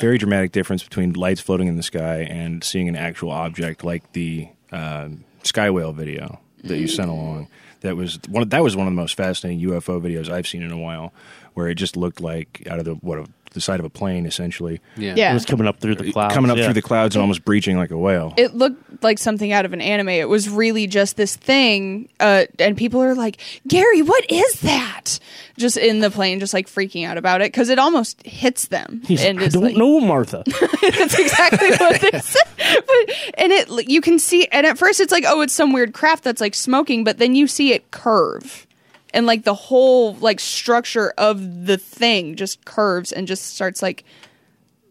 very 0.00 0.18
dramatic 0.18 0.52
difference 0.52 0.82
between 0.82 1.12
lights 1.12 1.40
floating 1.40 1.68
in 1.68 1.76
the 1.76 1.82
sky 1.82 2.22
and 2.22 2.64
seeing 2.64 2.88
an 2.88 2.96
actual 2.96 3.30
object, 3.30 3.84
like 3.84 4.12
the 4.12 4.48
uh, 4.72 5.08
sky 5.42 5.70
whale 5.70 5.92
video 5.92 6.40
that 6.64 6.78
you 6.78 6.88
sent 6.88 7.08
along. 7.10 7.48
That 7.80 7.96
was 7.96 8.18
one. 8.28 8.42
Of, 8.42 8.50
that 8.50 8.62
was 8.62 8.76
one 8.76 8.86
of 8.86 8.92
the 8.92 8.96
most 8.96 9.14
fascinating 9.14 9.66
UFO 9.68 10.00
videos 10.00 10.28
I've 10.28 10.46
seen 10.46 10.62
in 10.62 10.70
a 10.72 10.78
while, 10.78 11.14
where 11.54 11.68
it 11.68 11.76
just 11.76 11.96
looked 11.96 12.20
like 12.20 12.66
out 12.68 12.78
of 12.78 12.84
the 12.84 12.94
what 12.96 13.26
the 13.52 13.60
side 13.60 13.80
of 13.80 13.86
a 13.86 13.90
plane, 13.90 14.26
essentially, 14.26 14.80
Yeah. 14.96 15.14
Yeah. 15.16 15.30
It 15.30 15.34
was 15.34 15.44
coming 15.44 15.66
up 15.66 15.80
through 15.80 15.96
the 15.96 16.12
clouds. 16.12 16.34
coming 16.34 16.50
up 16.50 16.56
yeah. 16.56 16.64
through 16.64 16.74
the 16.74 16.82
clouds 16.82 17.16
and 17.16 17.20
almost 17.20 17.44
breaching 17.44 17.76
like 17.76 17.90
a 17.90 17.98
whale. 17.98 18.34
it 18.36 18.54
looked 18.54 19.02
like 19.02 19.18
something 19.18 19.52
out 19.52 19.64
of 19.64 19.72
an 19.72 19.80
anime. 19.80 20.08
It 20.08 20.28
was 20.28 20.48
really 20.48 20.86
just 20.86 21.16
this 21.16 21.36
thing, 21.36 22.08
uh, 22.20 22.44
and 22.58 22.76
people 22.76 23.02
are 23.02 23.14
like, 23.14 23.38
"Gary, 23.66 24.02
what 24.02 24.30
is 24.30 24.60
that?" 24.60 25.18
Just 25.60 25.76
in 25.76 26.00
the 26.00 26.10
plane, 26.10 26.40
just 26.40 26.54
like 26.54 26.66
freaking 26.68 27.06
out 27.06 27.18
about 27.18 27.42
it 27.42 27.52
because 27.52 27.68
it 27.68 27.78
almost 27.78 28.26
hits 28.26 28.68
them. 28.68 29.02
He's, 29.06 29.22
and 29.24 29.38
I 29.38 29.44
it's 29.44 29.54
don't 29.54 29.62
like- 29.64 29.76
know, 29.76 30.00
Martha. 30.00 30.42
That's 30.82 31.18
exactly 31.18 31.70
what 31.72 32.00
they 32.00 32.18
said. 32.18 32.42
But 32.56 33.34
and 33.38 33.52
it 33.52 33.88
you 33.88 34.00
can 34.00 34.18
see, 34.18 34.46
and 34.46 34.66
at 34.66 34.78
first 34.78 35.00
it's 35.00 35.12
like, 35.12 35.24
oh, 35.26 35.42
it's 35.42 35.52
some 35.52 35.72
weird 35.72 35.92
craft 35.92 36.24
that's 36.24 36.40
like 36.40 36.54
smoking, 36.54 37.04
but 37.04 37.18
then 37.18 37.34
you 37.34 37.46
see 37.46 37.72
it 37.72 37.90
curve, 37.90 38.66
and 39.12 39.26
like 39.26 39.44
the 39.44 39.54
whole 39.54 40.14
like 40.14 40.40
structure 40.40 41.12
of 41.18 41.66
the 41.66 41.76
thing 41.76 42.36
just 42.36 42.64
curves 42.64 43.12
and 43.12 43.26
just 43.28 43.54
starts 43.54 43.82
like 43.82 44.04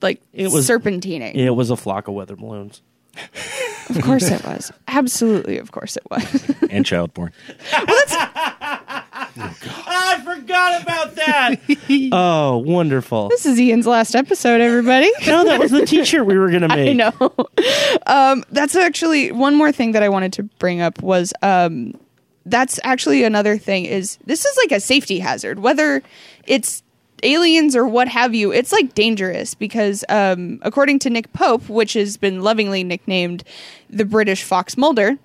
like 0.01 0.21
It 0.33 0.51
was- 0.51 0.69
serpentining. 0.69 1.33
it 1.35 1.49
was 1.49 1.69
a 1.71 1.75
flock 1.77 2.07
of 2.07 2.13
weather 2.13 2.35
balloons. 2.35 2.81
Of 3.89 4.01
course 4.03 4.29
it 4.29 4.45
was. 4.45 4.71
Absolutely, 4.87 5.57
of 5.57 5.71
course 5.71 5.97
it 5.97 6.03
was. 6.11 6.55
and 6.69 6.85
child 6.85 7.13
porn. 7.15 7.33
I 7.73 9.27
forgot 9.33 9.78
forgot 10.49 10.81
about 10.81 11.15
that. 11.15 11.55
oh, 12.11 12.57
wonderful. 12.57 13.29
This 13.29 13.45
is 13.45 13.59
Ian's 13.59 13.85
last 13.85 14.15
episode, 14.15 14.61
everybody. 14.61 15.11
No, 15.29 15.43
that 15.43 15.59
was 15.59 15.69
the 15.69 15.85
T-shirt 15.85 16.25
we 16.25 16.39
were 16.39 16.49
gonna 16.49 16.67
make. 16.75 16.89
I 16.89 16.93
know. 16.93 17.33
um, 18.07 18.43
that's 18.51 18.75
actually 18.75 19.31
one 19.31 19.53
more 19.53 19.71
thing 19.71 19.91
that 19.91 20.01
I 20.01 20.09
wanted 20.09 20.33
to 20.33 20.43
bring 20.43 20.81
up 20.81 21.03
was 21.03 21.33
um, 21.43 21.93
that's 22.47 22.79
actually 22.83 23.23
another 23.23 23.57
thing 23.59 23.85
is 23.85 24.17
this 24.25 24.43
is 24.43 24.57
like 24.57 24.71
a 24.71 24.79
safety 24.79 25.19
hazard, 25.19 25.59
whether 25.59 26.01
it's 26.47 26.81
aliens 27.21 27.75
or 27.75 27.87
what 27.87 28.07
have 28.07 28.33
you. 28.33 28.51
It's 28.51 28.71
like 28.71 28.95
dangerous 28.95 29.53
because 29.53 30.03
um, 30.09 30.57
according 30.63 30.97
to 30.99 31.11
Nick 31.11 31.31
Pope, 31.33 31.69
which 31.69 31.93
has 31.93 32.17
been 32.17 32.41
lovingly 32.41 32.83
nicknamed 32.83 33.43
the 33.89 34.05
British 34.05 34.43
Fox 34.43 34.77
Mulder. 34.77 35.17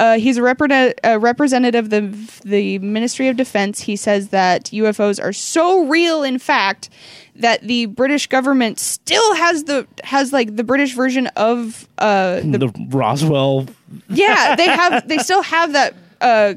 Uh, 0.00 0.18
he's 0.18 0.36
a, 0.36 0.40
repre- 0.40 0.94
a 1.02 1.18
representative 1.18 1.86
of 1.86 1.90
the, 1.90 2.40
the 2.44 2.78
Ministry 2.78 3.28
of 3.28 3.36
Defense. 3.36 3.80
He 3.80 3.96
says 3.96 4.28
that 4.28 4.66
UFOs 4.66 5.20
are 5.22 5.32
so 5.32 5.86
real, 5.86 6.22
in 6.22 6.38
fact, 6.38 6.88
that 7.34 7.62
the 7.62 7.86
British 7.86 8.26
government 8.28 8.78
still 8.78 9.34
has 9.34 9.64
the 9.64 9.86
has 10.04 10.32
like 10.32 10.54
the 10.56 10.64
British 10.64 10.94
version 10.94 11.26
of 11.36 11.88
uh, 11.98 12.40
the 12.40 12.58
The 12.58 12.86
Roswell. 12.90 13.66
yeah, 14.08 14.54
they 14.56 14.66
have. 14.66 15.08
They 15.08 15.18
still 15.18 15.42
have 15.42 15.72
that 15.72 15.94
uh, 16.20 16.54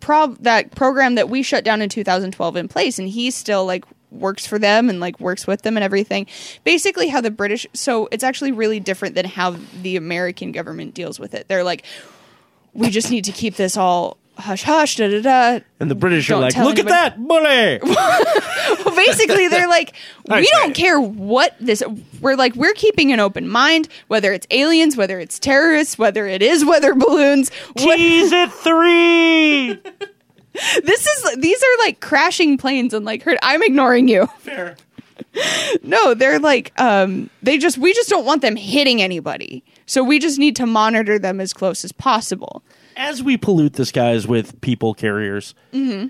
prob 0.00 0.38
that 0.42 0.74
program 0.74 1.16
that 1.16 1.28
we 1.28 1.42
shut 1.42 1.64
down 1.64 1.82
in 1.82 1.88
2012 1.88 2.56
in 2.56 2.68
place, 2.68 2.98
and 2.98 3.08
he 3.08 3.30
still 3.30 3.66
like 3.66 3.84
works 4.10 4.44
for 4.46 4.58
them 4.58 4.88
and 4.90 4.98
like 4.98 5.20
works 5.20 5.46
with 5.46 5.62
them 5.62 5.76
and 5.76 5.84
everything. 5.84 6.26
Basically, 6.64 7.08
how 7.08 7.20
the 7.20 7.30
British. 7.30 7.66
So 7.72 8.08
it's 8.10 8.24
actually 8.24 8.52
really 8.52 8.80
different 8.80 9.14
than 9.14 9.26
how 9.26 9.56
the 9.82 9.96
American 9.96 10.50
government 10.52 10.94
deals 10.94 11.20
with 11.20 11.34
it. 11.34 11.46
They're 11.48 11.64
like, 11.64 11.84
we 12.74 12.90
just 12.90 13.10
need 13.10 13.24
to 13.24 13.32
keep 13.32 13.56
this 13.56 13.76
all 13.76 14.16
hush 14.38 14.62
hush 14.62 14.96
da 14.96 15.08
da 15.08 15.20
da. 15.20 15.64
And 15.80 15.90
the 15.90 15.94
British 15.94 16.28
are 16.30 16.34
Don't 16.34 16.42
like, 16.42 16.54
tell 16.54 16.64
look 16.66 16.78
at 16.78 16.86
that 16.86 17.18
bully. 17.26 17.80
Well, 18.84 18.94
basically, 18.96 19.48
they're 19.48 19.68
like, 19.78 19.94
we 20.28 20.48
don't 20.52 20.74
care 20.74 20.98
what 21.00 21.54
this. 21.60 21.82
We're 22.20 22.36
like, 22.36 22.54
we're 22.54 22.72
keeping 22.74 23.12
an 23.12 23.18
open 23.20 23.48
mind, 23.48 23.88
whether 24.06 24.32
it's 24.32 24.46
aliens, 24.50 24.96
whether 24.96 25.18
it's 25.18 25.38
terrorists, 25.38 25.98
whether 25.98 26.26
it 26.26 26.40
is 26.40 26.64
weather 26.64 26.94
balloons. 26.94 27.50
what- 27.74 27.96
Tease 27.96 28.30
it 28.32 28.50
three. 28.52 29.74
this 30.84 31.06
is 31.06 31.36
these 31.40 31.60
are 31.62 31.78
like 31.84 32.00
crashing 32.00 32.58
planes 32.58 32.94
and 32.94 33.04
like 33.04 33.22
hurt. 33.22 33.38
I'm 33.42 33.62
ignoring 33.62 34.08
you. 34.08 34.26
Fair. 34.38 34.76
No, 35.82 36.14
they're 36.14 36.38
like 36.40 36.72
um 36.80 37.30
they 37.42 37.58
just 37.58 37.78
we 37.78 37.92
just 37.94 38.08
don't 38.08 38.24
want 38.24 38.42
them 38.42 38.56
hitting 38.56 39.00
anybody. 39.02 39.62
So 39.86 40.02
we 40.04 40.18
just 40.18 40.38
need 40.38 40.56
to 40.56 40.66
monitor 40.66 41.18
them 41.18 41.40
as 41.40 41.52
close 41.52 41.84
as 41.84 41.92
possible. 41.92 42.62
As 42.96 43.22
we 43.22 43.36
pollute 43.36 43.74
the 43.74 43.86
skies 43.86 44.26
with 44.26 44.60
people 44.60 44.94
carriers, 44.94 45.54
Mm-hmm. 45.72 46.08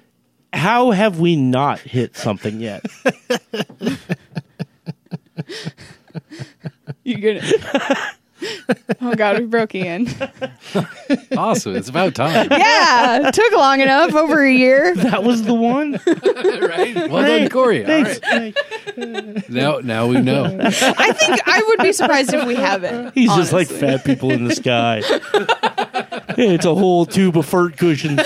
how 0.53 0.91
have 0.93 1.21
we 1.21 1.37
not 1.37 1.79
hit 1.81 2.17
something 2.17 2.61
yet? 2.61 2.85
You're 7.05 7.41
gonna 7.41 7.53
Oh 9.03 9.15
god, 9.15 9.39
we 9.39 9.47
broke 9.47 9.75
Ian. 9.75 10.07
Awesome. 11.37 11.75
It's 11.75 11.89
about 11.89 12.15
time. 12.15 12.49
Yeah, 12.51 13.29
it 13.29 13.35
took 13.35 13.53
long 13.53 13.81
enough, 13.81 14.15
over 14.15 14.45
a 14.45 14.53
year. 14.53 14.95
that 14.97 15.25
was 15.25 15.43
the 15.45 15.55
one. 15.55 15.93
right? 16.07 17.11
Well 17.11 17.23
done, 17.27 17.49
Kory. 17.49 17.85
All 17.85 18.03
right. 18.03 19.49
Now, 19.49 19.79
now 19.79 20.07
we 20.07 20.21
know. 20.21 20.45
I 20.61 21.13
think 21.13 21.41
I 21.47 21.63
would 21.69 21.79
be 21.81 21.93
surprised 21.93 22.35
if 22.35 22.47
we 22.47 22.55
haven't. 22.57 23.15
He's 23.15 23.35
just 23.35 23.53
like 23.53 23.69
fat 23.69 24.05
people 24.05 24.31
in 24.31 24.45
the 24.45 24.55
sky. 24.55 25.03
it's 26.37 26.65
a 26.67 26.75
whole 26.75 27.07
tube 27.07 27.37
of 27.39 27.47
fart 27.47 27.77
cushions. 27.79 28.21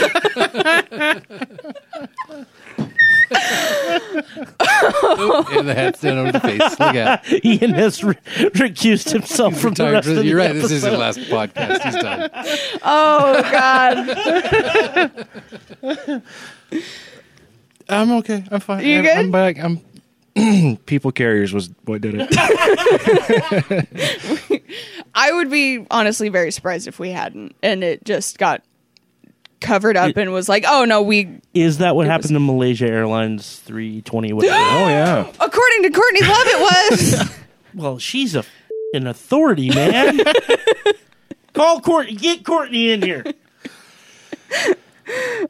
And 4.85 5.69
the 5.69 5.75
hat's 5.75 6.01
down 6.01 6.19
over 6.19 6.33
the 6.33 6.41
face. 6.41 6.61
Look 6.61 6.81
at 6.95 7.25
Ian 7.45 7.75
has 7.75 8.03
re- 8.05 8.15
recused 8.15 9.11
himself 9.13 9.57
from 9.59 9.75
the 9.75 9.85
Retired 9.85 9.93
rest 9.95 10.05
for 10.07 10.11
of 10.11 10.17
the- 10.17 10.23
the 10.23 10.29
You're 10.29 10.39
right. 10.39 10.53
This 10.53 10.71
is 10.71 10.83
his 10.83 10.93
last 10.93 11.19
podcast. 11.21 11.81
He's 11.83 11.95
done. 11.97 12.31
Oh 12.83 13.43
god. 13.51 14.09
I'm 17.89 18.13
okay. 18.13 18.45
I'm 18.51 18.61
fine. 18.61 18.85
You 18.85 18.99
I'm, 18.99 19.05
good? 19.05 19.17
I'm 19.19 19.31
back. 19.31 19.59
I'm. 19.59 19.81
People 20.87 21.13
carriers 21.13 21.53
was 21.53 21.71
what 21.85 22.01
did 22.01 22.17
it. 22.19 22.29
I 25.15 25.33
would 25.33 25.49
be 25.51 25.87
honestly 25.93 26.29
very 26.29 26.51
surprised 26.51 26.89
if 26.89 26.99
we 26.99 27.11
hadn't 27.11 27.55
and 27.63 27.85
it 27.85 28.05
just 28.05 28.37
got 28.39 28.63
covered 29.61 29.97
up 29.97 30.17
and 30.17 30.33
was 30.33 30.49
like, 30.49 30.65
"Oh 30.67 30.85
no, 30.85 31.03
we 31.03 31.41
Is 31.55 31.79
that 31.79 31.97
what 31.97 32.07
happened 32.07 32.25
was- 32.25 32.31
to 32.33 32.41
Malaysia 32.41 32.87
Airlines 32.87 33.61
320? 33.61 34.33
Whatever. 34.33 34.55
oh 34.59 34.89
yeah. 34.89 35.27
according 35.41 35.83
to 35.83 35.91
Courtney 35.91 36.21
Love 36.23 36.47
it 36.47 36.61
was." 36.61 37.31
well, 37.75 37.99
she's 37.99 38.35
a 38.35 38.45
an 38.93 39.07
authority, 39.07 39.71
man. 39.71 40.21
Call 41.53 41.81
Courtney. 41.81 42.15
Get 42.15 42.45
Courtney 42.45 42.91
in 42.91 43.03
here. 43.03 43.25
oh 44.57 44.75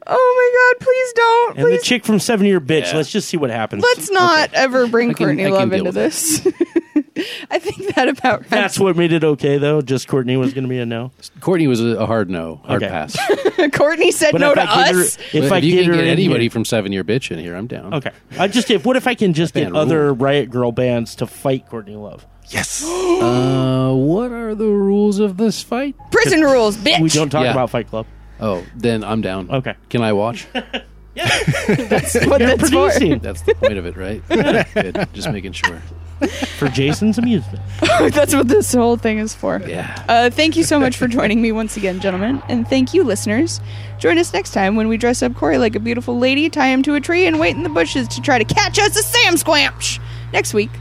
my 0.07 0.73
god, 0.77 0.85
please 0.85 1.13
don't. 1.13 1.57
And 1.57 1.65
the 1.65 1.69
Please 1.77 1.83
chick 1.83 2.05
from 2.05 2.19
Seven 2.19 2.45
Year 2.45 2.59
Bitch. 2.61 2.91
Yeah. 2.91 2.97
Let's 2.97 3.11
just 3.11 3.27
see 3.29 3.37
what 3.37 3.49
happens. 3.49 3.83
let's 3.83 4.09
not 4.11 4.53
ever 4.53 4.87
bring 4.87 5.11
I 5.11 5.13
can- 5.13 5.25
Courtney 5.27 5.43
I 5.45 5.49
can 5.49 5.53
Love 5.55 5.69
deal 5.69 5.79
into 5.87 5.89
with 5.89 5.95
this. 5.95 6.47
I 7.49 7.59
think 7.59 7.95
that 7.95 8.07
about 8.09 8.39
wraps 8.41 8.49
That's 8.49 8.79
what 8.79 8.95
made 8.97 9.11
it 9.13 9.23
okay, 9.23 9.57
though. 9.57 9.81
Just 9.81 10.07
Courtney 10.07 10.35
was 10.37 10.53
going 10.53 10.63
to 10.65 10.69
be 10.69 10.79
a 10.79 10.85
no. 10.85 11.11
Courtney 11.39 11.67
was 11.67 11.79
a, 11.81 11.97
a 11.97 12.05
hard 12.05 12.29
no, 12.29 12.61
hard 12.65 12.83
Okay. 12.83 12.91
pass. 12.91 13.17
Courtney 13.73 14.11
said 14.11 14.31
But 14.33 14.41
no 14.41 14.49
if 14.49 14.55
to 14.55 14.61
I 14.69 14.85
get 14.85 14.95
her, 14.95 15.01
us. 15.01 15.17
if 15.33 15.49
But 15.49 15.53
I 15.53 15.57
you 15.59 15.71
get 15.75 15.81
can 15.83 15.91
her 15.91 15.95
get 15.97 16.03
in 16.05 16.09
anybody 16.11 16.43
here- 16.45 16.51
from 16.51 16.65
Seven 16.65 16.91
Year 16.91 17.03
Bitch 17.03 17.31
in 17.31 17.39
here, 17.39 17.55
I'm 17.55 17.67
down. 17.67 17.93
okay. 17.93 18.11
I 18.37 18.47
just 18.47 18.69
if 18.69 18.85
what 18.85 18.95
if 18.97 19.07
I 19.07 19.15
can 19.15 19.33
just 19.33 19.53
get 19.53 19.63
Band 19.65 19.77
other 19.77 20.07
rule. 20.07 20.15
Riot 20.15 20.49
Girl 20.49 20.71
bands 20.71 21.15
to 21.15 21.27
fight 21.27 21.67
Courtney 21.69 21.95
Love? 21.95 22.25
Yes. 22.49 22.83
Uh, 23.15 23.93
what 23.93 24.31
are 24.33 24.53
the 24.53 24.65
rules 24.67 25.19
of 25.19 25.37
this 25.37 25.63
fight? 25.63 25.95
Prison 26.11 26.41
rules, 26.41 26.75
bitch. 26.75 26.99
We 26.99 27.07
don't 27.09 27.29
talk 27.29 27.43
Yeah. 27.45 27.51
about 27.53 27.69
Fight 27.69 27.87
Club. 27.87 28.05
Oh, 28.41 28.63
then 28.75 29.05
I'm 29.05 29.21
down. 29.21 29.49
Okay. 29.49 29.75
Can 29.89 30.01
I 30.01 30.11
watch? 30.13 30.45
Yeah. 31.15 31.29
That's 31.87 32.13
what 32.25 32.41
You're 32.41 32.57
that's 32.57 32.69
for. 32.69 32.89
producing 32.89 33.19
That's 33.19 33.41
the 33.43 33.55
point 33.55 33.77
of 33.77 33.85
it, 33.85 33.95
right? 33.95 34.21
Good. 34.27 35.07
Just 35.13 35.31
making 35.31 35.53
sure. 35.53 35.81
for 36.57 36.67
Jason's 36.69 37.17
amusement. 37.17 37.61
that's 38.13 38.33
what 38.33 38.47
this 38.47 38.73
whole 38.73 38.97
thing 38.97 39.19
is 39.19 39.33
for. 39.33 39.61
Yeah. 39.65 40.03
Uh, 40.07 40.29
thank 40.29 40.55
you 40.55 40.63
so 40.63 40.79
much 40.79 40.95
for 40.95 41.07
joining 41.07 41.41
me 41.41 41.51
once 41.51 41.77
again, 41.77 41.99
gentlemen. 41.99 42.41
And 42.47 42.67
thank 42.67 42.93
you, 42.93 43.03
listeners. 43.03 43.59
Join 43.99 44.17
us 44.17 44.33
next 44.33 44.51
time 44.51 44.75
when 44.75 44.87
we 44.87 44.97
dress 44.97 45.21
up 45.21 45.35
Kory 45.35 45.57
like 45.57 45.75
a 45.75 45.79
beautiful 45.79 46.17
lady, 46.17 46.49
tie 46.49 46.67
him 46.67 46.83
to 46.83 46.95
a 46.95 47.01
tree, 47.01 47.25
and 47.25 47.39
wait 47.39 47.55
in 47.55 47.63
the 47.63 47.69
bushes 47.69 48.07
to 48.09 48.21
try 48.21 48.37
to 48.37 48.45
catch 48.45 48.79
us 48.79 48.97
a 48.97 49.03
Sam 49.03 49.35
Squamch. 49.35 49.99
Next 50.31 50.53
week 50.53 50.71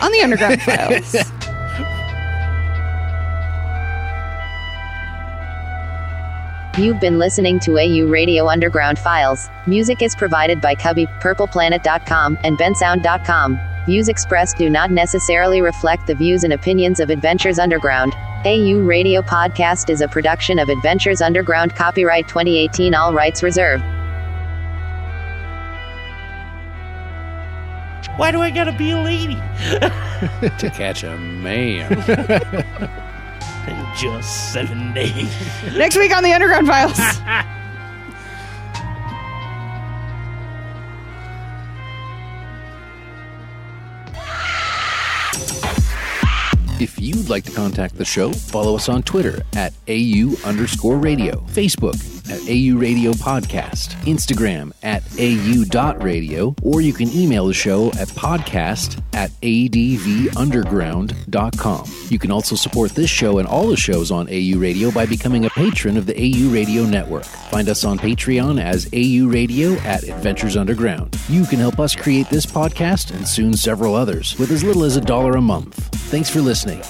on 0.00 0.12
the 0.12 0.20
Underground 0.20 0.62
Files. 0.62 1.14
You've 6.78 7.00
been 7.00 7.18
listening 7.18 7.58
to 7.60 7.78
AU 7.78 8.06
Radio 8.06 8.48
Underground 8.48 8.98
Files. 8.98 9.48
Music 9.66 10.02
is 10.02 10.14
provided 10.14 10.60
by 10.60 10.74
Kubbi, 10.74 11.06
PurplePlanet.com, 11.20 12.38
and 12.42 12.56
BenSound.com. 12.56 13.69
Views 13.86 14.08
expressed 14.08 14.58
do 14.58 14.68
not 14.68 14.90
necessarily 14.90 15.62
reflect 15.62 16.06
the 16.06 16.14
views 16.14 16.44
and 16.44 16.52
opinions 16.52 17.00
of 17.00 17.08
Adventures 17.08 17.58
Underground. 17.58 18.14
AU 18.44 18.80
Radio 18.80 19.22
Podcast 19.22 19.88
is 19.88 20.00
a 20.00 20.08
production 20.08 20.58
of 20.58 20.68
Adventures 20.68 21.22
Underground, 21.22 21.74
copyright 21.74 22.28
2018, 22.28 22.94
all 22.94 23.14
rights 23.14 23.42
reserved. 23.42 23.82
Why 28.16 28.30
do 28.30 28.42
I 28.42 28.50
gotta 28.50 28.72
be 28.72 28.90
a 28.90 29.00
lady? 29.00 29.34
to 30.58 30.70
catch 30.74 31.02
a 31.02 31.16
man. 31.16 31.90
In 33.66 33.86
just 33.96 34.52
seven 34.52 34.92
days. 34.92 35.30
Next 35.74 35.96
week 35.96 36.14
on 36.14 36.22
the 36.22 36.32
Underground 36.32 36.66
Files. 36.66 36.98
If 46.80 46.98
you'd 46.98 47.28
like 47.28 47.44
to 47.44 47.52
contact 47.52 47.96
the 47.96 48.06
show, 48.06 48.32
follow 48.32 48.74
us 48.74 48.88
on 48.88 49.02
Twitter 49.02 49.42
at 49.54 49.74
AU 49.86 50.34
underscore 50.46 50.96
radio, 50.96 51.36
Facebook 51.40 52.19
at 52.30 52.40
AU 52.42 52.78
Radio 52.78 53.12
Podcast, 53.12 53.94
Instagram 54.04 54.72
at 54.82 55.02
AU 55.18 55.64
dot 55.64 56.02
radio, 56.02 56.54
or 56.62 56.80
you 56.80 56.92
can 56.92 57.10
email 57.12 57.46
the 57.46 57.54
show 57.54 57.88
at 57.88 58.08
podcast 58.08 59.02
at 59.12 59.30
advunderground.com. 59.42 61.90
You 62.08 62.18
can 62.18 62.30
also 62.30 62.56
support 62.56 62.92
this 62.92 63.10
show 63.10 63.38
and 63.38 63.48
all 63.48 63.68
the 63.68 63.76
shows 63.76 64.10
on 64.10 64.28
AU 64.28 64.58
Radio 64.58 64.90
by 64.90 65.06
becoming 65.06 65.44
a 65.44 65.50
patron 65.50 65.96
of 65.96 66.06
the 66.06 66.14
AU 66.16 66.52
Radio 66.52 66.84
Network. 66.84 67.24
Find 67.24 67.68
us 67.68 67.84
on 67.84 67.98
Patreon 67.98 68.60
as 68.60 68.86
AU 68.92 69.28
Radio 69.28 69.72
at 69.80 70.04
Adventures 70.04 70.56
Underground. 70.56 71.16
You 71.28 71.44
can 71.44 71.58
help 71.58 71.78
us 71.80 71.94
create 71.94 72.28
this 72.30 72.46
podcast 72.46 73.14
and 73.14 73.26
soon 73.26 73.54
several 73.54 73.94
others 73.94 74.38
with 74.38 74.50
as 74.50 74.64
little 74.64 74.84
as 74.84 74.96
a 74.96 75.00
dollar 75.00 75.36
a 75.36 75.42
month. 75.42 75.74
Thanks 76.10 76.30
for 76.30 76.40
listening. 76.40 76.82